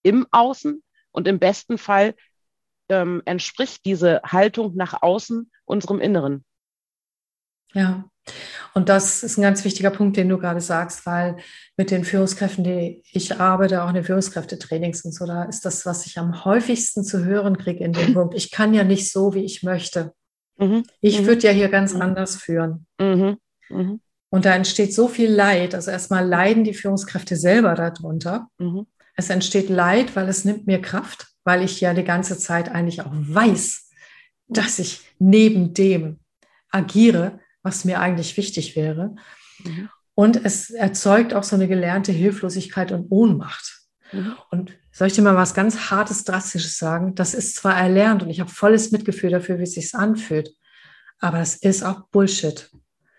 [0.02, 0.82] im Außen
[1.12, 2.14] und im besten Fall
[2.88, 6.44] ähm, entspricht diese Haltung nach außen unserem Inneren.
[7.72, 8.04] Ja,
[8.74, 11.36] und das ist ein ganz wichtiger Punkt, den du gerade sagst, weil
[11.76, 15.86] mit den Führungskräften, die ich arbeite, auch in den Führungskräftetrainings und so, da ist das,
[15.86, 18.34] was ich am häufigsten zu hören kriege in dem Punkt.
[18.34, 20.12] Ich kann ja nicht so, wie ich möchte.
[20.58, 20.84] Mhm.
[21.00, 21.26] Ich mhm.
[21.26, 22.02] würde ja hier ganz mhm.
[22.02, 22.86] anders führen.
[24.36, 25.74] Und da entsteht so viel Leid.
[25.74, 28.50] Also erstmal leiden die Führungskräfte selber darunter.
[28.58, 28.86] Mhm.
[29.14, 33.00] Es entsteht Leid, weil es nimmt mir Kraft, weil ich ja die ganze Zeit eigentlich
[33.00, 33.88] auch weiß,
[34.48, 36.18] dass ich neben dem
[36.68, 39.16] agiere, was mir eigentlich wichtig wäre.
[39.64, 39.88] Mhm.
[40.14, 43.86] Und es erzeugt auch so eine gelernte Hilflosigkeit und Ohnmacht.
[44.12, 44.34] Mhm.
[44.50, 47.14] Und soll ich dir mal was ganz Hartes, Drastisches sagen?
[47.14, 50.50] Das ist zwar erlernt und ich habe volles Mitgefühl dafür, wie es sich anfühlt,
[51.20, 52.70] aber das ist auch Bullshit.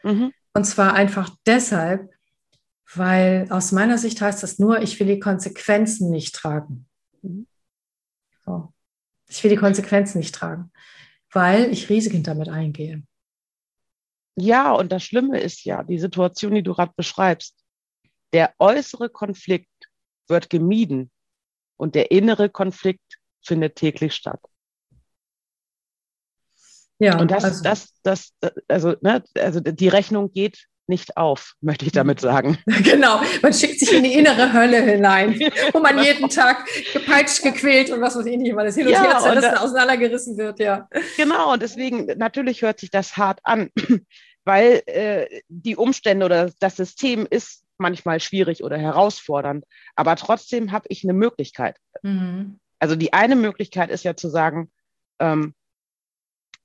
[0.04, 0.32] Mhm.
[0.58, 2.10] Und zwar einfach deshalb,
[2.96, 6.90] weil aus meiner Sicht heißt das nur, ich will die Konsequenzen nicht tragen.
[8.44, 8.74] So.
[9.28, 10.72] Ich will die Konsequenzen nicht tragen,
[11.32, 13.04] weil ich Risiken damit eingehe.
[14.36, 17.56] Ja, und das Schlimme ist ja, die Situation, die du gerade beschreibst,
[18.34, 19.70] der äußere Konflikt
[20.28, 21.12] wird gemieden
[21.76, 24.42] und der innere Konflikt findet täglich statt.
[27.00, 28.34] Ja, und das, also, das, das,
[28.68, 32.58] also, ne, also die Rechnung geht nicht auf, möchte ich damit sagen.
[32.84, 35.40] Genau, man schickt sich in die innere Hölle hinein,
[35.74, 38.94] wo man jeden Tag gepeitscht, gequält und was weiß ich nicht, weil das hin und
[38.94, 40.88] ja, her zerrissen, da, auseinandergerissen wird, ja.
[41.18, 43.70] Genau, und deswegen, natürlich hört sich das hart an,
[44.46, 50.86] weil äh, die Umstände oder das System ist manchmal schwierig oder herausfordernd, aber trotzdem habe
[50.90, 51.76] ich eine Möglichkeit.
[52.02, 52.60] Mhm.
[52.80, 54.72] Also die eine Möglichkeit ist ja zu sagen,
[55.20, 55.54] ähm,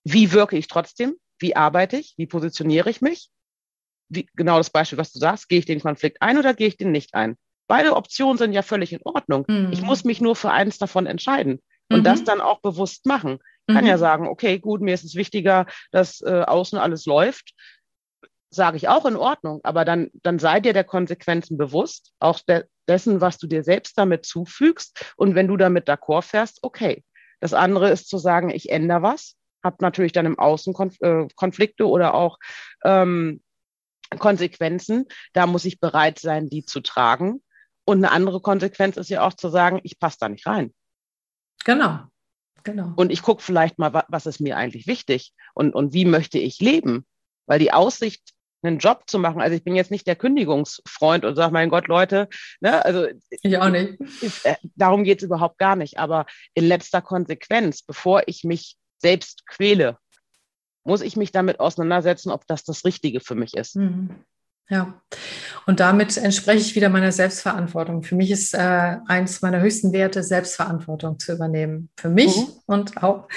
[0.05, 1.16] wie wirke ich trotzdem?
[1.38, 2.14] Wie arbeite ich?
[2.16, 3.30] Wie positioniere ich mich?
[4.09, 6.76] Wie, genau das Beispiel, was du sagst, gehe ich den Konflikt ein oder gehe ich
[6.76, 7.36] den nicht ein?
[7.68, 9.44] Beide Optionen sind ja völlig in Ordnung.
[9.48, 9.70] Mhm.
[9.72, 12.05] Ich muss mich nur für eins davon entscheiden und mhm.
[12.05, 13.38] das dann auch bewusst machen.
[13.66, 13.90] Ich kann mhm.
[13.90, 17.55] ja sagen, okay, gut, mir ist es wichtiger, dass äh, außen alles läuft.
[18.50, 22.64] Sage ich auch in Ordnung, aber dann, dann sei dir der Konsequenzen bewusst, auch de
[22.88, 25.14] dessen, was du dir selbst damit zufügst.
[25.16, 27.05] Und wenn du damit d'accord fährst, okay.
[27.40, 31.26] Das andere ist zu sagen, ich ändere was, habe natürlich dann im Außen Konf äh,
[31.36, 32.38] Konflikte oder auch
[32.84, 33.42] ähm,
[34.18, 35.06] Konsequenzen.
[35.32, 37.42] Da muss ich bereit sein, die zu tragen.
[37.84, 40.72] Und eine andere Konsequenz ist ja auch zu sagen, ich passe da nicht rein.
[41.64, 42.00] Genau.
[42.64, 42.92] Genau.
[42.96, 46.60] Und ich gucke vielleicht mal, was ist mir eigentlich wichtig und, und wie möchte ich
[46.60, 47.04] leben?
[47.46, 48.32] Weil die Aussicht,
[48.64, 51.88] einen Job zu machen, also ich bin jetzt nicht der Kündigungsfreund und sage, mein Gott,
[51.88, 52.28] Leute,
[52.60, 54.00] ne, also ich auch nicht.
[54.22, 55.98] Ist, äh, darum geht es überhaupt gar nicht.
[55.98, 59.98] Aber in letzter Konsequenz, bevor ich mich selbst quäle,
[60.84, 63.76] muss ich mich damit auseinandersetzen, ob das das Richtige für mich ist.
[63.76, 64.11] Mhm.
[64.68, 65.03] Ja,
[65.66, 68.03] und damit entspreche ich wieder meiner Selbstverantwortung.
[68.05, 71.90] Für mich ist äh, eins meiner höchsten Werte, Selbstverantwortung zu übernehmen.
[71.96, 72.53] Für mich mhm.
[72.66, 73.28] und auch,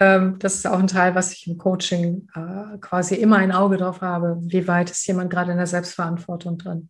[0.00, 3.76] ähm, das ist auch ein Teil, was ich im Coaching äh, quasi immer ein Auge
[3.76, 4.38] drauf habe.
[4.40, 6.88] Wie weit ist jemand gerade in der Selbstverantwortung drin?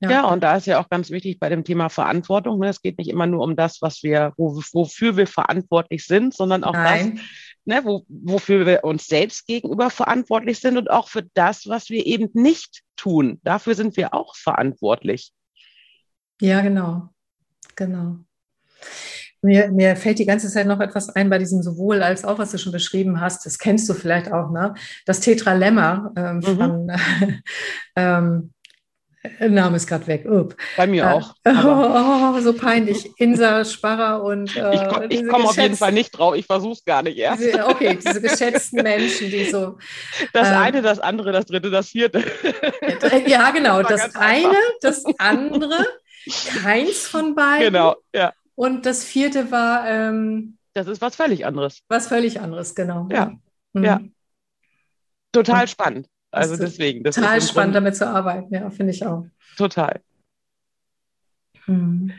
[0.00, 0.10] Ja.
[0.10, 0.24] ja.
[0.26, 2.60] und da ist ja auch ganz wichtig bei dem Thema Verantwortung.
[2.60, 2.68] Ne?
[2.68, 6.64] Es geht nicht immer nur um das, was wir, wo, wofür wir verantwortlich sind, sondern
[6.64, 7.16] auch Nein.
[7.16, 7.24] das,
[7.64, 12.06] ne, wo, wofür wir uns selbst gegenüber verantwortlich sind und auch für das, was wir
[12.06, 13.40] eben nicht tun.
[13.42, 15.32] Dafür sind wir auch verantwortlich.
[16.40, 17.08] Ja, genau.
[17.74, 18.18] Genau.
[19.40, 22.50] Mir, mir fällt die ganze Zeit noch etwas ein bei diesem sowohl als auch, was
[22.50, 23.46] du schon beschrieben hast.
[23.46, 24.74] Das kennst du vielleicht auch, ne?
[25.06, 26.42] Das Tetralemma ähm, mhm.
[26.42, 26.92] von
[27.96, 28.52] ähm,
[29.40, 30.24] Name ist gerade weg.
[30.26, 30.56] Upp.
[30.76, 31.34] Bei mir äh, auch.
[31.46, 33.10] Oh, so peinlich.
[33.18, 34.56] Insa, Sparrer und.
[34.56, 36.34] Äh, ich komme komm auf jeden Fall nicht drauf.
[36.34, 37.42] Ich versuche es gar nicht erst.
[37.42, 39.78] Diese, okay, diese geschätzten Menschen, die so.
[40.32, 42.24] Das äh, eine, das andere, das dritte, das vierte.
[43.26, 43.82] Ja, genau.
[43.82, 44.60] Das, das eine, einfach.
[44.80, 45.86] das andere,
[46.62, 47.72] keins von beiden.
[47.72, 48.32] Genau, ja.
[48.54, 49.88] Und das vierte war.
[49.88, 51.80] Ähm, das ist was völlig anderes.
[51.88, 53.08] Was völlig anderes, genau.
[53.10, 53.32] Ja.
[53.72, 53.84] Mhm.
[53.84, 54.00] ja.
[55.32, 56.08] Total spannend.
[56.30, 57.04] Also deswegen.
[57.04, 59.26] Das total spannend, damit zu arbeiten, ja, finde ich auch.
[59.56, 60.00] Total.
[61.64, 62.12] Hm.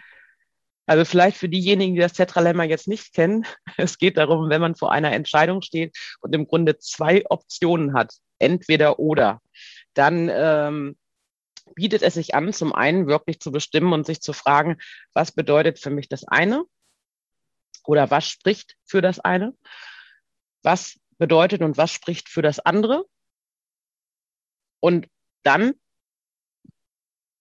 [0.86, 3.46] Also vielleicht für diejenigen, die das Tetralemma jetzt nicht kennen,
[3.78, 8.14] es geht darum, wenn man vor einer Entscheidung steht und im Grunde zwei Optionen hat,
[8.40, 9.40] entweder oder,
[9.94, 10.98] dann ähm,
[11.76, 14.78] bietet es sich an, zum einen wirklich zu bestimmen und sich zu fragen,
[15.14, 16.64] was bedeutet für mich das eine
[17.86, 19.54] oder was spricht für das eine,
[20.64, 23.06] was bedeutet und was spricht für das andere
[24.80, 25.08] und
[25.44, 25.74] dann,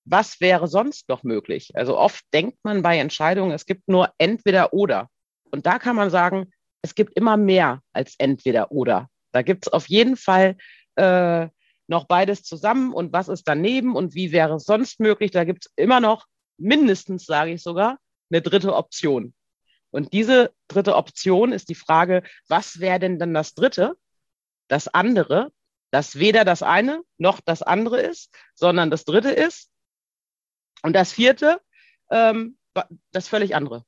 [0.04, 1.72] was wäre sonst noch möglich?
[1.74, 5.08] Also oft denkt man bei Entscheidungen, es gibt nur entweder oder.
[5.50, 6.50] Und da kann man sagen,
[6.82, 9.08] es gibt immer mehr als entweder oder.
[9.32, 10.56] Da gibt es auf jeden Fall
[10.96, 11.48] äh,
[11.86, 15.30] noch beides zusammen und was ist daneben und wie wäre es sonst möglich.
[15.30, 16.26] Da gibt es immer noch
[16.58, 17.98] mindestens, sage ich sogar,
[18.30, 19.34] eine dritte Option.
[19.90, 23.96] Und diese dritte Option ist die Frage, was wäre denn dann das dritte,
[24.68, 25.50] das andere,
[25.90, 29.70] das weder das eine noch das andere ist, sondern das dritte ist.
[30.82, 31.60] Und das vierte,
[32.10, 32.56] ähm,
[33.12, 33.84] das völlig andere.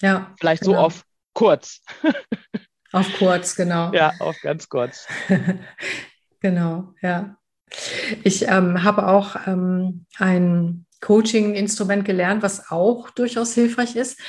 [0.00, 0.34] Ja.
[0.38, 0.74] Vielleicht genau.
[0.74, 1.82] so auf kurz.
[2.92, 3.92] auf kurz, genau.
[3.92, 5.06] Ja, auf ganz kurz.
[6.40, 7.36] genau, ja.
[8.22, 14.20] Ich ähm, habe auch ähm, ein Coaching-Instrument gelernt, was auch durchaus hilfreich ist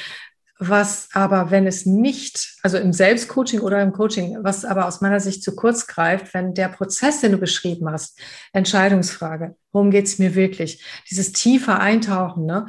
[0.58, 5.20] was aber, wenn es nicht, also im Selbstcoaching oder im Coaching, was aber aus meiner
[5.20, 8.20] Sicht zu kurz greift, wenn der Prozess, den du beschrieben hast,
[8.54, 12.68] Entscheidungsfrage, worum geht es mir wirklich, dieses tiefe Eintauchen, ne?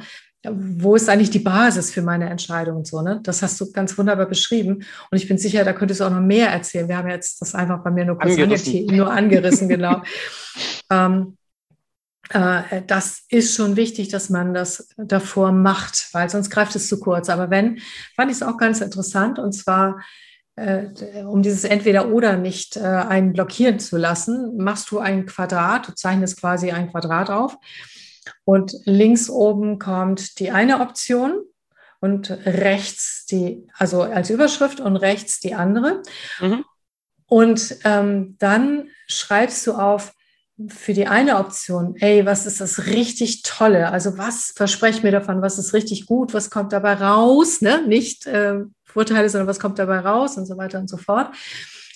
[0.49, 3.19] wo ist eigentlich die Basis für meine Entscheidung und so, ne?
[3.23, 4.85] Das hast du ganz wunderbar beschrieben.
[5.11, 6.87] Und ich bin sicher, da könntest du auch noch mehr erzählen.
[6.87, 10.03] Wir haben jetzt das einfach bei mir nur kurz angerissen, nur angerissen genau.
[10.91, 11.46] ähm, äh,
[12.29, 17.29] das ist schon wichtig, dass man das davor macht, weil sonst greift es zu kurz.
[17.29, 17.79] Aber wenn,
[18.15, 20.01] fand ich es auch ganz interessant und zwar,
[20.55, 20.87] äh,
[21.23, 26.39] um dieses Entweder-Oder nicht äh, einen blockieren zu lassen, machst du ein Quadrat, du zeichnest
[26.39, 27.57] quasi ein Quadrat auf
[28.43, 31.43] und links oben kommt die eine Option
[31.99, 36.01] und rechts die, also als Überschrift und rechts die andere.
[36.39, 36.65] Mhm.
[37.27, 40.13] Und ähm, dann schreibst du auf,
[40.69, 43.91] für die eine Option, ey, was ist das richtig Tolle?
[43.91, 45.41] Also was verspreche ich mir davon?
[45.41, 46.33] Was ist richtig gut?
[46.33, 47.61] Was kommt dabei raus?
[47.61, 47.83] Ne?
[47.87, 51.35] Nicht äh, Vorteile, sondern was kommt dabei raus und so weiter und so fort.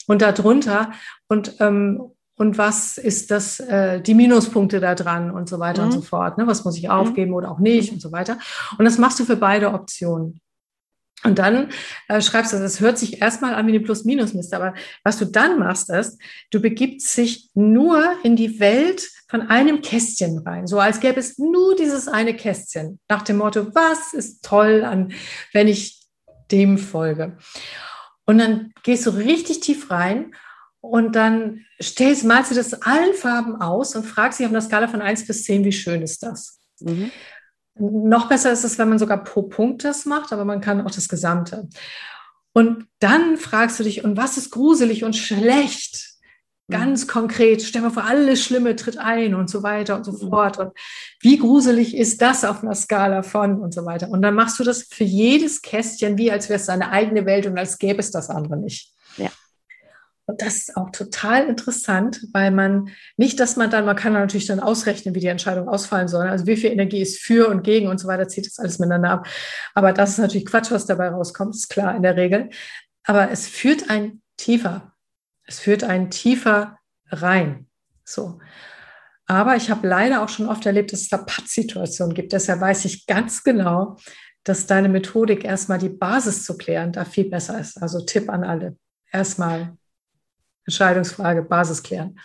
[0.07, 0.91] Und darunter
[1.28, 5.89] und ähm, und was ist das, äh, die Minuspunkte da dran und so weiter mhm.
[5.89, 6.39] und so fort.
[6.39, 6.47] Ne?
[6.47, 6.89] Was muss ich mhm.
[6.89, 7.38] aufgeben mhm.
[7.38, 8.39] oder auch nicht und so weiter.
[8.80, 10.41] Und das machst du für beide Optionen.
[11.24, 11.69] Und dann
[12.07, 15.59] äh, schreibst du, das hört sich erstmal an wie eine Plus-Minus-Liste, aber was du dann
[15.59, 16.19] machst, ist,
[16.49, 21.38] du begibst dich nur in die Welt von einem Kästchen rein, so als gäbe es
[21.38, 25.13] nur dieses eine Kästchen, nach dem Motto, was ist toll an,
[25.53, 26.01] wenn ich
[26.51, 27.38] dem folge.
[28.26, 30.34] Und dann gehst du richtig tief rein
[30.82, 34.88] und dann stellst, malst du das allen Farben aus und fragst dich auf einer Skala
[34.88, 36.59] von 1 bis 10, wie schön ist das?
[36.80, 37.11] Mhm.
[37.76, 40.91] Noch besser ist es, wenn man sogar pro Punkt das macht, aber man kann auch
[40.91, 41.69] das Gesamte.
[42.53, 46.11] Und dann fragst du dich, und was ist gruselig und schlecht?
[46.69, 47.09] Ganz mhm.
[47.09, 50.30] konkret, stell mal vor, alles Schlimme tritt ein und so weiter und so mhm.
[50.30, 50.57] fort.
[50.57, 50.72] Und
[51.19, 54.09] wie gruselig ist das auf einer Skala von und so weiter.
[54.09, 57.45] Und dann machst du das für jedes Kästchen, wie als wäre es deine eigene Welt
[57.45, 58.93] und als gäbe es das andere nicht.
[60.32, 64.47] Und das ist auch total interessant, weil man nicht, dass man dann, man kann natürlich
[64.47, 66.25] dann ausrechnen, wie die Entscheidung ausfallen soll.
[66.27, 69.09] Also wie viel Energie ist für und gegen und so weiter, zieht das alles miteinander
[69.09, 69.27] ab.
[69.73, 72.49] Aber das ist natürlich Quatsch, was dabei rauskommt, ist klar in der Regel.
[73.03, 74.93] Aber es führt ein tiefer.
[75.43, 76.77] Es führt ein tiefer
[77.09, 77.67] rein.
[78.05, 78.39] So.
[79.25, 82.32] Aber ich habe leider auch schon oft erlebt, dass es da Pattsituationen gibt.
[82.32, 83.97] Deshalb weiß ich ganz genau,
[84.45, 87.82] dass deine Methodik erstmal die Basis zu klären da viel besser ist.
[87.82, 88.77] Also Tipp an alle.
[89.11, 89.75] Erstmal
[90.66, 92.20] Entscheidungsfrage, Basis klären.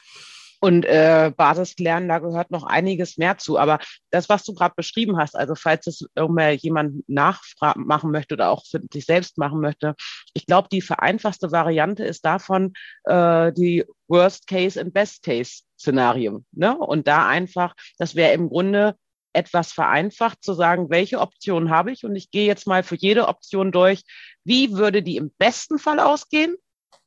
[0.61, 3.59] Und äh, Basis klären, da gehört noch einiges mehr zu.
[3.59, 3.78] Aber
[4.11, 8.64] das, was du gerade beschrieben hast, also falls es irgendwer jemand nachmachen möchte oder auch
[8.64, 9.95] für sich selbst machen möchte,
[10.32, 12.72] ich glaube, die vereinfachte Variante ist davon
[13.05, 16.43] äh, die Worst Case und Best Case Szenario.
[16.53, 16.76] Ne?
[16.76, 18.97] Und da einfach, das wäre im Grunde
[19.34, 22.05] etwas vereinfacht zu sagen, welche Option habe ich?
[22.05, 24.03] Und ich gehe jetzt mal für jede Option durch,
[24.45, 26.57] wie würde die im besten Fall ausgehen?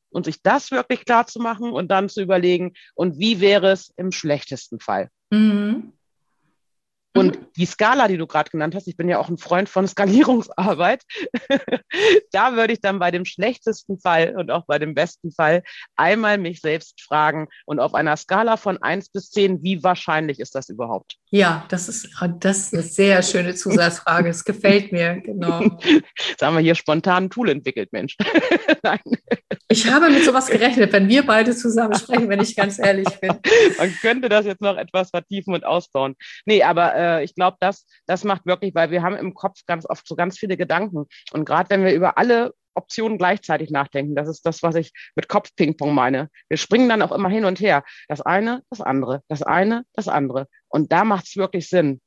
[0.10, 3.94] Und sich das wirklich klar zu machen und dann zu überlegen, und wie wäre es
[3.98, 5.10] im schlechtesten Fall?
[5.32, 5.94] Mhm.
[7.16, 9.88] Und die Skala, die du gerade genannt hast, ich bin ja auch ein Freund von
[9.88, 11.04] Skalierungsarbeit,
[12.32, 15.64] da würde ich dann bei dem schlechtesten Fall und auch bei dem besten Fall
[15.96, 20.54] einmal mich selbst fragen und auf einer Skala von eins bis zehn, wie wahrscheinlich ist
[20.54, 21.16] das überhaupt?
[21.32, 24.30] Ja, das ist, das ist eine sehr schöne Zusatzfrage.
[24.30, 25.62] Es gefällt mir, genau.
[26.30, 28.18] Jetzt haben wir hier spontan ein Tool entwickelt, Mensch.
[28.84, 29.00] Nein.
[29.68, 33.36] Ich habe mit sowas gerechnet, wenn wir beide zusammen sprechen, wenn ich ganz ehrlich bin.
[33.78, 36.16] Man könnte das jetzt noch etwas vertiefen und ausbauen.
[36.46, 39.86] Nee, aber äh, ich glaube, das, das macht wirklich, weil wir haben im Kopf ganz
[39.90, 41.06] oft so ganz viele Gedanken.
[41.32, 44.16] Und gerade wenn wir über alle Optionen gleichzeitig nachdenken.
[44.16, 46.30] Das ist das, was ich mit Kopfpingpong meine.
[46.48, 47.84] Wir springen dann auch immer hin und her.
[48.08, 50.48] Das eine, das andere, das eine, das andere.
[50.70, 52.00] Und da macht es wirklich Sinn,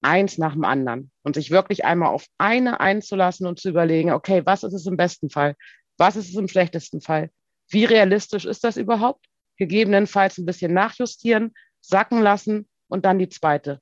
[0.00, 4.42] eins nach dem anderen und sich wirklich einmal auf eine einzulassen und zu überlegen, okay,
[4.44, 5.56] was ist es im besten Fall?
[5.96, 7.30] Was ist es im schlechtesten Fall?
[7.68, 9.26] Wie realistisch ist das überhaupt?
[9.56, 13.80] Gegebenenfalls ein bisschen nachjustieren, sacken lassen und dann die zweite.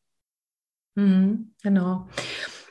[0.97, 2.09] Mhm, genau.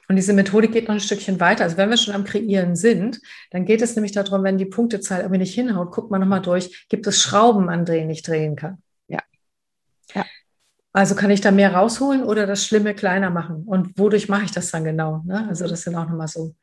[0.07, 1.63] Und diese Methodik geht noch ein Stückchen weiter.
[1.63, 3.21] Also wenn wir schon am Kreieren sind,
[3.51, 6.85] dann geht es nämlich darum, wenn die Punktezahl irgendwie nicht hinhaut, guckt man nochmal durch,
[6.89, 8.81] gibt es Schrauben, an denen ich drehen kann.
[9.07, 9.19] Ja.
[10.13, 10.25] ja.
[10.95, 13.63] Also kann ich da mehr rausholen oder das Schlimme kleiner machen?
[13.65, 15.23] Und wodurch mache ich das dann genau?
[15.25, 15.45] Ne?
[15.49, 16.55] Also das sind auch nochmal so.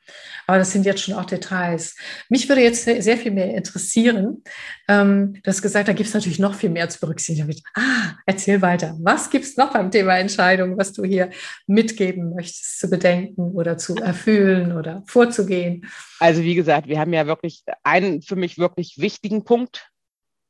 [0.47, 1.95] Aber das sind jetzt schon auch Details.
[2.30, 4.43] Mich würde jetzt sehr viel mehr interessieren.
[4.89, 7.55] Ähm, du hast gesagt, da gibt es natürlich noch viel mehr zu berücksichtigen.
[7.74, 8.97] Ah, erzähl weiter.
[9.03, 11.28] Was gibt es noch beim Thema Entscheidung, was du hier
[11.66, 15.85] mitgeben möchtest, zu bedenken oder zu erfüllen oder vorzugehen?
[16.20, 19.91] Also wie gesagt, wir haben ja wirklich einen für mich wirklich wichtigen Punkt,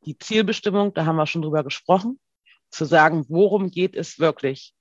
[0.07, 2.21] die Zielbestimmung, da haben wir schon drüber gesprochen
[2.73, 4.75] zu sagen, worum geht es wirklich?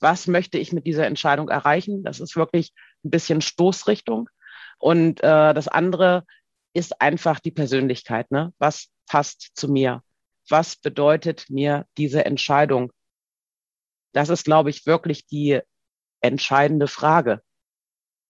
[0.00, 2.04] Was möchte ich mit dieser Entscheidung erreichen?
[2.04, 2.72] Das ist wirklich
[3.04, 4.28] ein bisschen Stoßrichtung.
[4.78, 6.24] Und äh, das andere
[6.74, 8.30] ist einfach die Persönlichkeit.
[8.30, 8.52] Ne?
[8.58, 10.02] Was passt zu mir?
[10.48, 12.92] Was bedeutet mir diese Entscheidung?
[14.12, 15.60] Das ist, glaube ich, wirklich die
[16.20, 17.40] entscheidende Frage.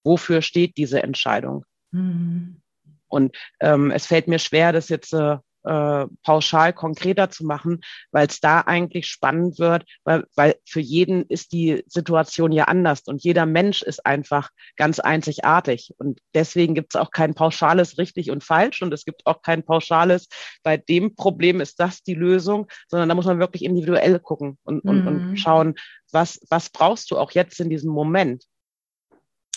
[0.03, 1.65] Wofür steht diese Entscheidung?
[1.91, 2.61] Mhm.
[3.07, 8.27] Und ähm, es fällt mir schwer, das jetzt äh, äh, pauschal konkreter zu machen, weil
[8.27, 13.23] es da eigentlich spannend wird, weil, weil für jeden ist die Situation ja anders und
[13.23, 15.93] jeder Mensch ist einfach ganz einzigartig.
[15.97, 19.63] Und deswegen gibt es auch kein pauschales richtig und falsch und es gibt auch kein
[19.63, 20.27] pauschales,
[20.63, 24.81] bei dem Problem ist das die Lösung, sondern da muss man wirklich individuell gucken und,
[24.81, 25.07] und, mhm.
[25.07, 25.75] und schauen,
[26.11, 28.45] was, was brauchst du auch jetzt in diesem Moment.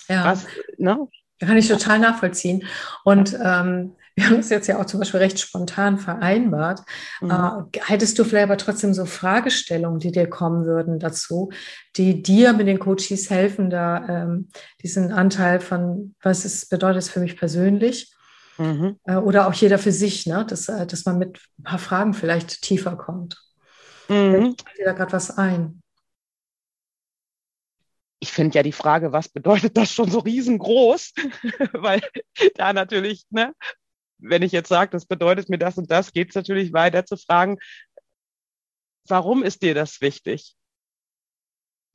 [0.09, 0.25] Ja.
[0.25, 0.47] Was,
[0.79, 1.07] ne?
[1.41, 2.65] Kann ich total nachvollziehen.
[3.05, 6.81] Und ähm, wir haben das jetzt ja auch zum Beispiel recht spontan vereinbart.
[7.21, 7.31] Mhm.
[7.31, 11.51] Äh, hättest du vielleicht aber trotzdem so Fragestellungen, die dir kommen würden dazu,
[11.97, 14.49] die dir mit den Coaches helfen, da ähm,
[14.83, 18.13] diesen Anteil von, was es bedeutet für mich persönlich,
[18.59, 18.97] mhm.
[19.05, 20.45] äh, oder auch jeder für sich, ne?
[20.45, 23.41] dass, äh, dass man mit ein paar Fragen vielleicht tiefer kommt.
[24.09, 24.57] Mhm.
[24.57, 25.81] Fällt dir da gerade was ein?
[28.21, 31.13] ich finde ja die Frage, was bedeutet das schon so riesengroß?
[31.73, 32.01] Weil
[32.57, 33.55] da natürlich, ne,
[34.19, 37.17] wenn ich jetzt sage, das bedeutet mir das und das, geht es natürlich weiter zu
[37.17, 37.59] fragen,
[39.07, 40.57] warum ist dir das wichtig?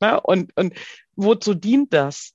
[0.01, 0.19] Ne?
[0.21, 0.73] Und, und
[1.15, 2.33] wozu dient das?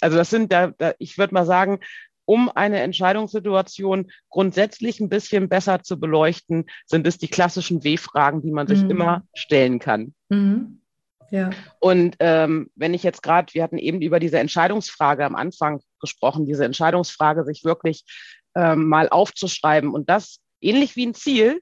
[0.00, 1.80] Also das sind da, da ich würde mal sagen,
[2.26, 8.50] um eine Entscheidungssituation grundsätzlich ein bisschen besser zu beleuchten, sind es die klassischen W-Fragen, die
[8.50, 8.90] man sich mhm.
[8.90, 10.14] immer stellen kann.
[10.30, 10.80] Mhm.
[11.30, 11.50] Ja.
[11.80, 16.46] Und ähm, wenn ich jetzt gerade, wir hatten eben über diese Entscheidungsfrage am Anfang gesprochen,
[16.46, 18.04] diese Entscheidungsfrage sich wirklich
[18.54, 21.60] ähm, mal aufzuschreiben und das ähnlich wie ein Ziel,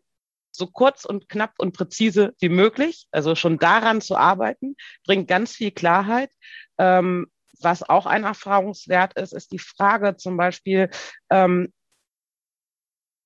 [0.51, 4.76] so kurz und knapp und präzise wie möglich, also schon daran zu arbeiten,
[5.07, 6.30] bringt ganz viel Klarheit.
[6.78, 7.26] Ähm,
[7.61, 10.90] was auch ein Erfahrungswert ist, ist die Frage zum Beispiel,
[11.30, 11.72] ähm,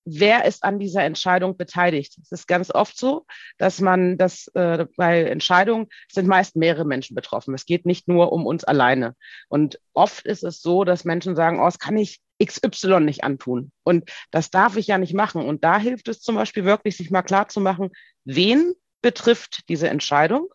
[0.06, 2.16] wer ist an dieser Entscheidung beteiligt?
[2.22, 3.26] Es ist ganz oft so,
[3.58, 7.54] dass man das äh, bei Entscheidungen sind meist mehrere Menschen betroffen.
[7.54, 9.14] Es geht nicht nur um uns alleine.
[9.48, 13.72] Und oft ist es so, dass Menschen sagen, oh, das kann ich XY nicht antun.
[13.82, 15.44] Und das darf ich ja nicht machen.
[15.44, 17.90] Und da hilft es zum Beispiel wirklich, sich mal klar zu machen,
[18.24, 20.48] wen betrifft diese Entscheidung?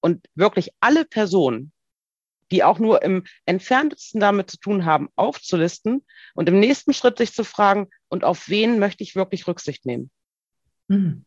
[0.00, 1.72] Und wirklich alle Personen,
[2.50, 6.04] die auch nur im entferntesten damit zu tun haben, aufzulisten
[6.34, 10.08] und im nächsten Schritt sich zu fragen, und auf wen möchte ich wirklich Rücksicht nehmen?
[10.86, 11.24] Mhm.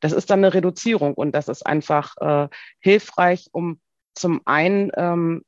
[0.00, 2.48] Das ist dann eine Reduzierung und das ist einfach äh,
[2.80, 3.80] hilfreich, um
[4.14, 5.44] zum einen ähm,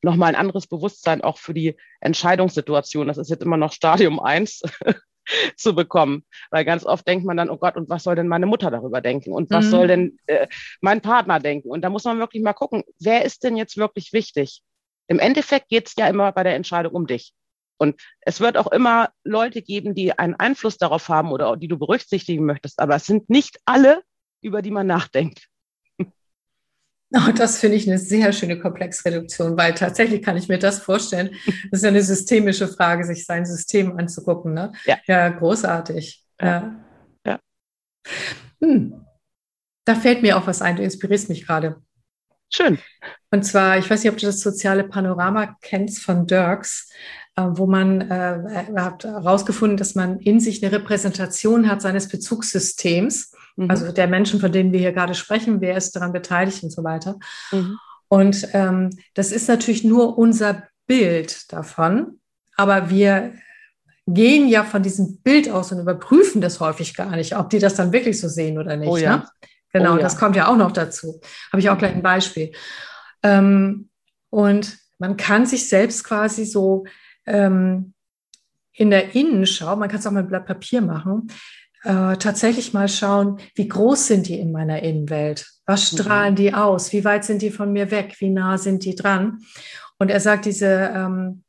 [0.00, 4.62] nochmal ein anderes Bewusstsein auch für die Entscheidungssituation, das ist jetzt immer noch Stadium 1,
[5.56, 6.24] zu bekommen.
[6.50, 9.02] Weil ganz oft denkt man dann, oh Gott, und was soll denn meine Mutter darüber
[9.02, 9.32] denken?
[9.32, 9.70] Und was mhm.
[9.70, 10.46] soll denn äh,
[10.80, 11.68] mein Partner denken?
[11.68, 14.62] Und da muss man wirklich mal gucken, wer ist denn jetzt wirklich wichtig?
[15.06, 17.34] Im Endeffekt geht es ja immer bei der Entscheidung um dich.
[17.78, 21.78] Und es wird auch immer Leute geben, die einen Einfluss darauf haben oder die du
[21.78, 22.80] berücksichtigen möchtest.
[22.80, 24.02] Aber es sind nicht alle,
[24.40, 25.48] über die man nachdenkt.
[27.16, 31.30] Oh, das finde ich eine sehr schöne Komplexreduktion, weil tatsächlich kann ich mir das vorstellen.
[31.70, 34.52] Das ist ja eine systemische Frage, sich sein System anzugucken.
[34.52, 34.72] Ne?
[34.84, 34.98] Ja.
[35.06, 36.24] ja, großartig.
[36.40, 36.84] Ja.
[37.24, 37.38] ja.
[38.60, 39.04] Hm.
[39.84, 40.74] Da fällt mir auch was ein.
[40.74, 41.80] Du inspirierst mich gerade.
[42.52, 42.78] Schön.
[43.30, 46.90] Und zwar, ich weiß nicht, ob du das soziale Panorama kennst von Dirks,
[47.36, 53.70] wo man äh, hat herausgefunden, dass man in sich eine Repräsentation hat seines Bezugssystems Mhm.
[53.70, 56.84] Also der Menschen, von denen wir hier gerade sprechen, wer ist daran beteiligt und so
[56.84, 57.18] weiter.
[57.52, 57.78] Mhm.
[58.08, 62.20] Und ähm, das ist natürlich nur unser Bild davon,
[62.56, 63.32] aber wir
[64.06, 67.74] gehen ja von diesem Bild aus und überprüfen das häufig gar nicht, ob die das
[67.74, 68.88] dann wirklich so sehen oder nicht.
[68.88, 69.16] Oh ja.
[69.16, 69.28] ne?
[69.72, 70.02] Genau, oh ja.
[70.02, 71.20] das kommt ja auch noch dazu.
[71.50, 72.52] Habe ich auch gleich ein Beispiel.
[73.22, 73.88] Ähm,
[74.30, 76.84] und man kann sich selbst quasi so
[77.26, 77.94] ähm,
[78.72, 81.28] in der Innenschau, man kann es auch mit Blatt Papier machen,
[81.84, 85.46] äh, tatsächlich mal schauen, wie groß sind die in meiner Innenwelt?
[85.66, 85.98] Was mhm.
[85.98, 86.36] strahlen mhm.
[86.36, 86.92] die aus?
[86.92, 88.16] Wie weit sind die von mir weg?
[88.18, 89.38] Wie nah sind die dran?
[89.98, 91.44] Und er sagt, diese, ähm,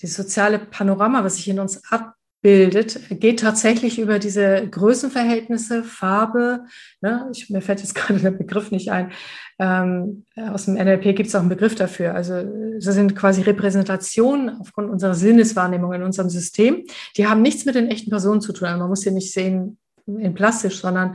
[0.00, 6.64] die soziale Panorama, was sich in uns ab, bildet, geht tatsächlich über diese Größenverhältnisse, Farbe.
[7.00, 7.30] Ne?
[7.32, 9.12] Ich, mir fällt jetzt gerade der Begriff nicht ein.
[9.58, 12.14] Ähm, aus dem NLP gibt es auch einen Begriff dafür.
[12.14, 12.42] Also
[12.80, 16.84] das sind quasi Repräsentationen aufgrund unserer Sinneswahrnehmung in unserem System.
[17.16, 18.66] Die haben nichts mit den echten Personen zu tun.
[18.66, 21.14] Also man muss sie nicht sehen in plastisch, sondern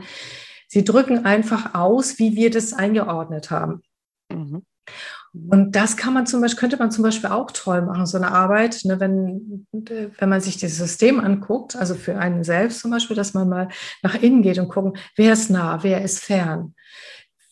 [0.66, 3.82] sie drücken einfach aus, wie wir das eingeordnet haben.
[4.32, 4.62] Mhm.
[5.34, 8.32] Und das kann man zum Beispiel, könnte man zum Beispiel auch toll machen, so eine
[8.32, 13.16] Arbeit, ne, wenn, wenn man sich das System anguckt, also für einen selbst zum Beispiel,
[13.16, 13.68] dass man mal
[14.02, 16.74] nach innen geht und gucken, wer ist nah, wer ist fern.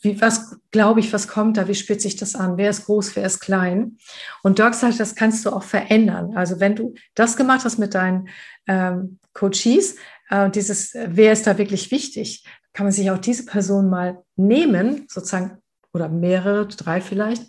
[0.00, 1.68] Wie, was glaube ich, was kommt da?
[1.68, 2.56] Wie spürt sich das an?
[2.56, 3.98] Wer ist groß, wer ist klein?
[4.42, 6.36] Und Dirk sagt, das kannst du auch verändern.
[6.36, 8.28] Also wenn du das gemacht hast mit deinen
[8.66, 9.96] ähm, Coaches,
[10.30, 15.06] äh, dieses, wer ist da wirklich wichtig, kann man sich auch diese Person mal nehmen,
[15.08, 15.58] sozusagen
[15.96, 17.42] oder mehrere, drei vielleicht,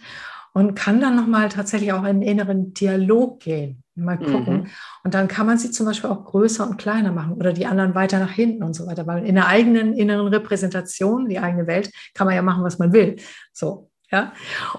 [0.54, 3.84] und kann dann nochmal tatsächlich auch in den inneren Dialog gehen.
[3.94, 4.62] Mal gucken.
[4.62, 4.68] Mhm.
[5.04, 7.94] Und dann kann man sie zum Beispiel auch größer und kleiner machen oder die anderen
[7.94, 9.06] weiter nach hinten und so weiter.
[9.06, 12.94] Weil in der eigenen inneren Repräsentation, die eigene Welt, kann man ja machen, was man
[12.94, 13.18] will.
[13.54, 14.34] So, ja.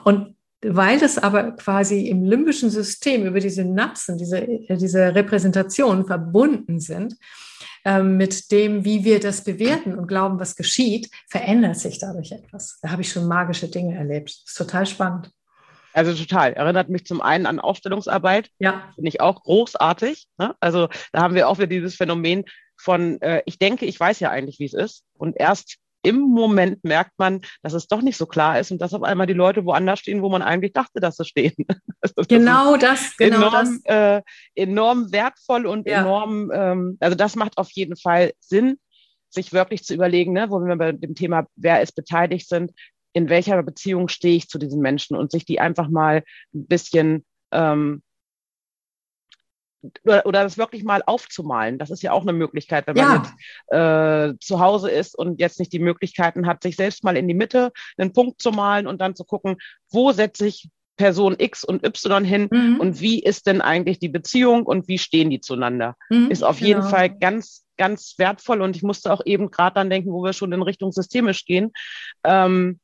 [0.04, 6.80] Und weil das aber quasi im limbischen System über diese Synapsen, diese, diese Repräsentationen verbunden
[6.80, 7.16] sind,
[8.02, 12.78] mit dem, wie wir das bewerten und glauben, was geschieht, verändert sich dadurch etwas.
[12.82, 14.30] Da habe ich schon magische Dinge erlebt.
[14.30, 15.30] Das ist total spannend.
[15.92, 16.52] Also total.
[16.52, 18.50] Erinnert mich zum einen an Aufstellungsarbeit.
[18.58, 18.90] Ja.
[18.94, 20.28] Finde ich auch großartig.
[20.38, 20.54] Ne?
[20.60, 22.44] Also da haben wir auch wieder dieses Phänomen
[22.76, 25.04] von, äh, ich denke, ich weiß ja eigentlich, wie es ist.
[25.14, 28.94] Und erst im Moment merkt man, dass es doch nicht so klar ist und dass
[28.94, 31.54] auf einmal die Leute woanders stehen, wo man eigentlich dachte, dass sie stehen.
[32.00, 33.84] Das genau das, genau enorm, das.
[33.84, 34.22] Äh,
[34.54, 36.00] enorm wertvoll und ja.
[36.00, 38.78] enorm, ähm, also das macht auf jeden Fall Sinn,
[39.30, 42.72] sich wirklich zu überlegen, ne, wo wir bei dem Thema, wer ist beteiligt sind,
[43.12, 46.22] in welcher Beziehung stehe ich zu diesen Menschen und sich die einfach mal
[46.54, 48.02] ein bisschen ähm,
[50.04, 51.78] oder, oder das wirklich mal aufzumalen.
[51.78, 53.32] Das ist ja auch eine Möglichkeit, wenn man jetzt
[53.68, 57.34] äh, zu Hause ist und jetzt nicht die Möglichkeiten hat, sich selbst mal in die
[57.34, 59.56] Mitte einen Punkt zu malen und dann zu gucken,
[59.90, 62.80] wo setze ich Person X und Y hin mhm.
[62.80, 65.94] und wie ist denn eigentlich die Beziehung und wie stehen die zueinander?
[66.10, 66.68] Mhm, ist auf genau.
[66.68, 70.32] jeden Fall ganz, ganz wertvoll und ich musste auch eben gerade dann denken, wo wir
[70.32, 71.70] schon in Richtung systemisch gehen.
[72.24, 72.80] Ähm,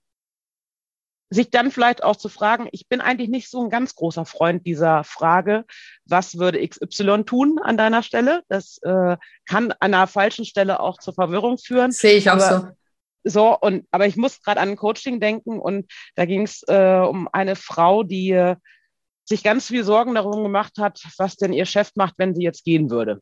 [1.35, 4.67] sich dann vielleicht auch zu fragen, ich bin eigentlich nicht so ein ganz großer Freund
[4.67, 5.65] dieser Frage,
[6.05, 8.43] was würde XY tun an deiner Stelle?
[8.49, 9.17] Das äh,
[9.47, 11.91] kann an einer falschen Stelle auch zur Verwirrung führen.
[11.93, 12.69] Sehe ich auch aber, so.
[13.27, 16.99] So, und aber ich muss gerade an ein Coaching denken und da ging es äh,
[16.99, 18.57] um eine Frau, die äh,
[19.25, 22.65] sich ganz viel Sorgen darum gemacht hat, was denn ihr Chef macht, wenn sie jetzt
[22.65, 23.21] gehen würde.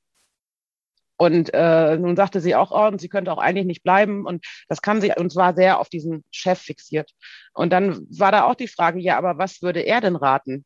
[1.22, 4.26] Und äh, nun sagte sie auch, oh, und sie könnte auch eigentlich nicht bleiben.
[4.26, 7.12] Und das kann sie, und zwar sehr auf diesen Chef fixiert.
[7.54, 10.64] Und dann war da auch die Frage, ja, aber was würde er denn raten?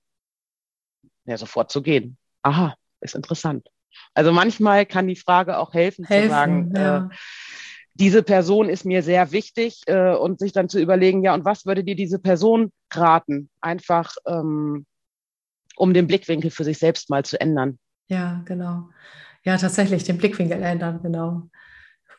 [1.26, 2.16] Ja, sofort zu gehen.
[2.40, 3.68] Aha, ist interessant.
[4.14, 7.04] Also manchmal kann die Frage auch helfen, helfen zu sagen, ja.
[7.04, 7.09] äh,
[7.92, 11.66] diese Person ist mir sehr wichtig äh, und sich dann zu überlegen, ja, und was
[11.66, 13.50] würde dir diese Person raten?
[13.61, 14.86] Einfach, ähm,
[15.76, 17.78] um den Blickwinkel für sich selbst mal zu ändern.
[18.09, 18.88] Ja, genau.
[19.47, 21.49] Ja, tatsächlich, den Blickwinkel ändern, genau.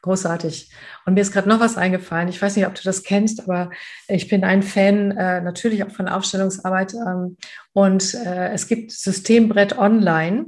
[0.01, 0.71] Großartig.
[1.05, 2.29] Und mir ist gerade noch was eingefallen.
[2.29, 3.69] Ich weiß nicht, ob du das kennst, aber
[4.07, 6.93] ich bin ein Fan äh, natürlich auch von Aufstellungsarbeit.
[6.93, 7.35] Ähm,
[7.73, 10.45] und äh, es gibt Systembrett Online.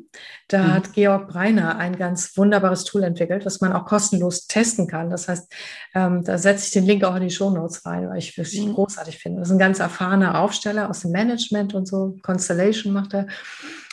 [0.50, 0.74] Da mhm.
[0.74, 5.10] hat Georg Breiner ein ganz wunderbares Tool entwickelt, was man auch kostenlos testen kann.
[5.10, 5.52] Das heißt,
[5.94, 8.66] ähm, da setze ich den Link auch in die Show Notes rein, weil ich wirklich
[8.66, 8.74] mhm.
[8.74, 9.40] großartig finde.
[9.40, 12.18] Das ist ein ganz erfahrener Aufsteller aus dem Management und so.
[12.24, 13.28] Constellation macht er.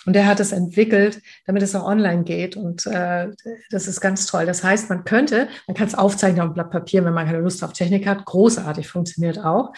[0.07, 2.57] Und der hat es entwickelt, damit es auch online geht.
[2.57, 3.29] Und äh,
[3.71, 4.47] das ist ganz toll.
[4.47, 7.41] Das heißt, man könnte, man kann es aufzeichnen auf ein Blatt Papier, wenn man keine
[7.41, 8.25] Lust auf Technik hat.
[8.25, 9.73] Großartig, funktioniert auch.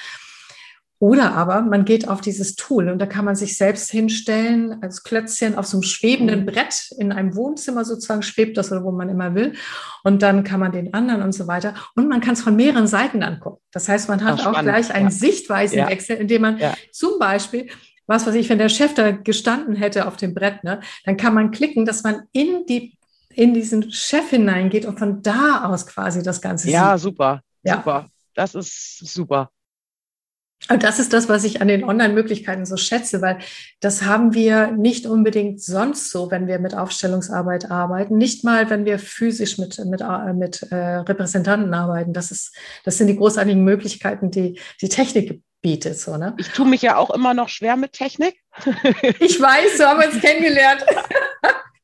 [1.00, 5.04] Oder aber man geht auf dieses Tool und da kann man sich selbst hinstellen als
[5.04, 9.08] Klötzchen auf so einem schwebenden Brett in einem Wohnzimmer sozusagen schwebt das oder wo man
[9.08, 9.54] immer will.
[10.02, 11.74] Und dann kann man den anderen und so weiter.
[11.94, 13.62] Und man kann es von mehreren Seiten angucken.
[13.70, 15.10] Das heißt, man hat auch, auch gleich einen ja.
[15.12, 16.22] Sichtweisenwechsel, ja.
[16.22, 16.74] indem man ja.
[16.92, 17.68] zum Beispiel
[18.10, 21.34] was weiß ich, wenn der Chef da gestanden hätte auf dem Brett, ne, dann kann
[21.34, 22.96] man klicken, dass man in die
[23.34, 27.04] in diesen Chef hineingeht und von da aus quasi das Ganze ja, sieht.
[27.04, 28.08] Super, ja, super.
[28.34, 29.50] Das ist super.
[30.70, 33.38] Und das ist das, was ich an den Online-Möglichkeiten so schätze, weil
[33.80, 38.18] das haben wir nicht unbedingt sonst so, wenn wir mit Aufstellungsarbeit arbeiten.
[38.18, 42.12] Nicht mal, wenn wir physisch mit, mit, äh, mit äh, Repräsentanten arbeiten.
[42.12, 42.54] Das, ist,
[42.84, 45.98] das sind die großartigen Möglichkeiten, die die Technik bietet.
[45.98, 46.34] So, ne?
[46.38, 48.34] Ich tue mich ja auch immer noch schwer mit Technik.
[49.20, 50.84] ich weiß, wir haben uns kennengelernt.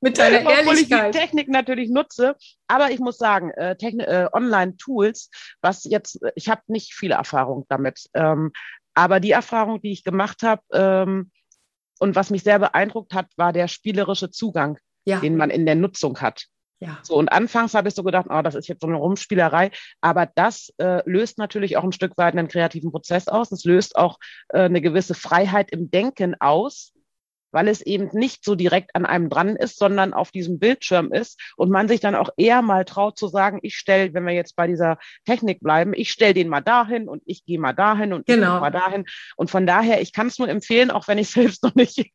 [0.05, 1.07] mit deiner Obwohl Ehrlichkeit.
[1.07, 2.37] ich die Technik natürlich nutze,
[2.69, 5.31] aber ich muss sagen, äh, äh, Online-Tools,
[5.63, 8.53] was jetzt, ich habe nicht viele Erfahrung damit, ähm,
[8.95, 11.33] aber die Erfahrung, die ich gemacht habe ähm,
[11.99, 15.21] und was mich sehr beeindruckt hat, war der spielerische Zugang, ja.
[15.21, 16.47] den man in der Nutzung hat.
[16.81, 16.99] Ja.
[17.03, 19.71] So, und anfangs habe ich so gedacht, oh, das ist jetzt so eine Rumspielerei.
[20.03, 23.53] Aber das äh, löst natürlich auch ein Stück weit einen kreativen Prozess aus.
[23.53, 26.94] Es löst auch äh, eine gewisse Freiheit im Denken aus,
[27.55, 31.41] weil es eben nicht so direkt an einem dran ist, sondern auf diesem Bildschirm ist
[31.57, 34.57] und man sich dann auch eher mal traut zu sagen, ich stelle, wenn wir jetzt
[34.57, 38.27] bei dieser Technik bleiben, ich stelle den mal dahin und ich gehe mal dahin und
[38.27, 38.61] genau.
[38.61, 39.05] mal dahin.
[39.37, 42.11] Und von daher, ich kann es nur empfehlen, auch wenn ich selbst noch nicht.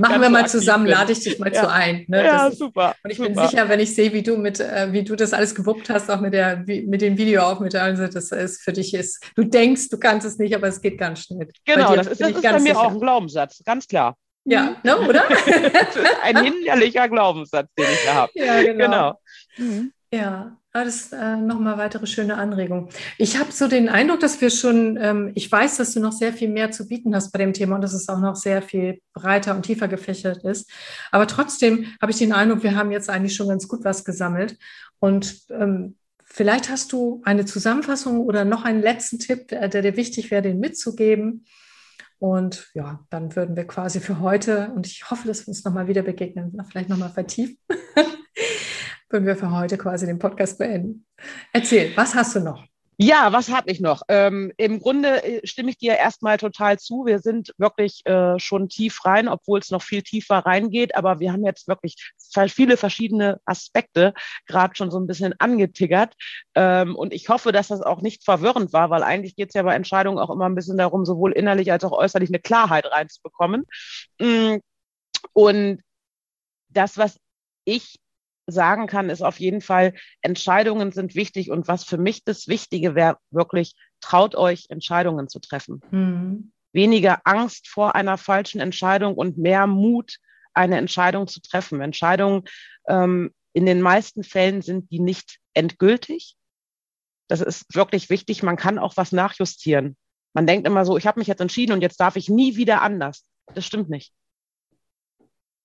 [0.00, 0.94] Machen wir mal zusammen, bin.
[0.94, 1.62] lade ich dich mal ja.
[1.62, 2.06] zu ein.
[2.08, 2.24] Ne?
[2.24, 2.94] Ja, ist, super.
[3.04, 3.28] Und ich super.
[3.28, 6.10] bin sicher, wenn ich sehe, wie du mit, äh, wie du das alles gewuppt hast,
[6.10, 9.22] auch mit der, mit dem Video auch mit der, also das ist für dich ist,
[9.36, 11.48] du denkst, du kannst es nicht, aber es geht ganz schnell.
[11.66, 14.16] Genau, das ist, das ist bei mir auch ein Glaubenssatz, ganz klar.
[14.46, 15.24] Ja, ne, oder?
[15.28, 18.32] das ist ein hinderlicher Glaubenssatz, den ich da habe.
[18.34, 18.84] Ja, genau.
[18.84, 19.20] genau.
[19.58, 19.92] Mhm.
[20.12, 22.90] Ja, das ist äh, nochmal weitere schöne Anregung.
[23.18, 26.32] Ich habe so den Eindruck, dass wir schon, ähm, ich weiß, dass du noch sehr
[26.32, 29.00] viel mehr zu bieten hast bei dem Thema und dass es auch noch sehr viel
[29.14, 30.70] breiter und tiefer gefächert ist.
[31.10, 34.58] Aber trotzdem habe ich den Eindruck, wir haben jetzt eigentlich schon ganz gut was gesammelt.
[35.00, 39.96] Und ähm, vielleicht hast du eine Zusammenfassung oder noch einen letzten Tipp, der, der dir
[39.96, 41.46] wichtig wäre, den mitzugeben
[42.18, 45.88] und ja, dann würden wir quasi für heute, und ich hoffe, dass wir uns nochmal
[45.88, 47.58] wieder begegnen, vielleicht nochmal vertiefen,
[49.10, 51.06] würden wir für heute quasi den Podcast beenden.
[51.52, 52.64] Erzähl, was hast du noch?
[52.98, 54.02] Ja, was habe ich noch?
[54.08, 57.04] Ähm, Im Grunde äh, stimme ich dir erstmal total zu.
[57.04, 60.94] Wir sind wirklich äh, schon tief rein, obwohl es noch viel tiefer reingeht.
[60.96, 61.96] Aber wir haben jetzt wirklich
[62.48, 64.14] viele verschiedene Aspekte
[64.46, 66.14] gerade schon so ein bisschen angetiggert.
[66.54, 69.62] Ähm, und ich hoffe, dass das auch nicht verwirrend war, weil eigentlich geht es ja
[69.62, 73.66] bei Entscheidungen auch immer ein bisschen darum, sowohl innerlich als auch äußerlich eine Klarheit reinzubekommen.
[74.20, 74.56] Mm,
[75.34, 75.82] und
[76.70, 77.18] das, was
[77.64, 77.98] ich
[78.46, 81.50] sagen kann, ist auf jeden Fall, Entscheidungen sind wichtig.
[81.50, 85.82] Und was für mich das Wichtige wäre, wirklich traut euch, Entscheidungen zu treffen.
[85.90, 86.52] Mhm.
[86.72, 90.18] Weniger Angst vor einer falschen Entscheidung und mehr Mut,
[90.54, 91.80] eine Entscheidung zu treffen.
[91.80, 92.44] Entscheidungen
[92.88, 96.36] ähm, in den meisten Fällen sind die nicht endgültig.
[97.28, 98.42] Das ist wirklich wichtig.
[98.42, 99.96] Man kann auch was nachjustieren.
[100.34, 102.82] Man denkt immer so, ich habe mich jetzt entschieden und jetzt darf ich nie wieder
[102.82, 103.24] anders.
[103.54, 104.12] Das stimmt nicht.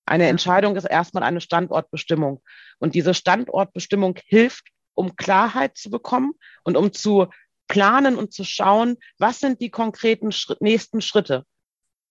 [0.06, 2.42] Eine Entscheidung ist erstmal eine Standortbestimmung.
[2.78, 6.32] Und diese Standortbestimmung hilft, um Klarheit zu bekommen
[6.64, 7.28] und um zu
[7.68, 11.44] planen und zu schauen, was sind die konkreten Schritt, nächsten Schritte.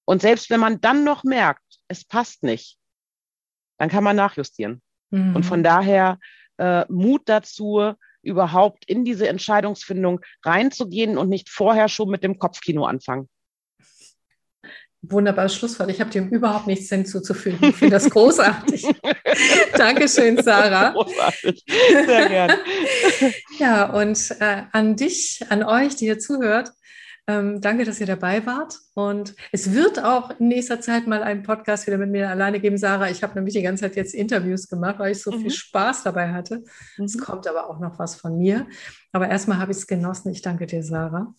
[0.06, 2.78] Und selbst wenn man dann noch merkt, es passt nicht,
[3.78, 4.82] dann kann man nachjustieren.
[5.12, 5.36] Mhm.
[5.36, 6.18] Und von daher
[6.58, 12.86] äh, Mut dazu, überhaupt in diese Entscheidungsfindung reinzugehen und nicht vorher schon mit dem Kopfkino
[12.86, 13.30] anfangen.
[15.04, 15.90] Wunderbares Schlusswort.
[15.90, 17.70] Ich habe dem überhaupt nichts hinzuzufügen.
[17.70, 18.86] Ich finde das großartig.
[19.78, 20.90] Dankeschön, Sarah.
[20.90, 21.66] Großartig.
[22.06, 22.58] Sehr gerne.
[23.60, 26.72] ja, und äh, an dich, an euch, die ihr zuhört,
[27.28, 28.80] ähm, danke, dass ihr dabei wart.
[28.94, 32.78] Und es wird auch in nächster Zeit mal einen Podcast wieder mit mir alleine geben,
[32.78, 33.10] Sarah.
[33.10, 35.42] Ich habe nämlich die ganze Zeit jetzt Interviews gemacht, weil ich so mhm.
[35.42, 36.64] viel Spaß dabei hatte.
[36.98, 37.06] Mhm.
[37.06, 38.68] Es kommt aber auch noch was von mir.
[39.12, 40.32] Aber erstmal habe ich es genossen.
[40.32, 41.34] Ich danke dir, Sarah,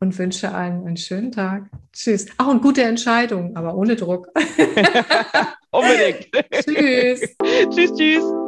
[0.00, 1.70] und wünsche allen einen schönen Tag.
[1.92, 2.26] Tschüss.
[2.38, 4.28] Ach, und gute Entscheidung, aber ohne Druck.
[5.70, 6.28] Unbedingt.
[6.52, 7.36] tschüss.
[7.74, 8.47] tschüss, tschüss.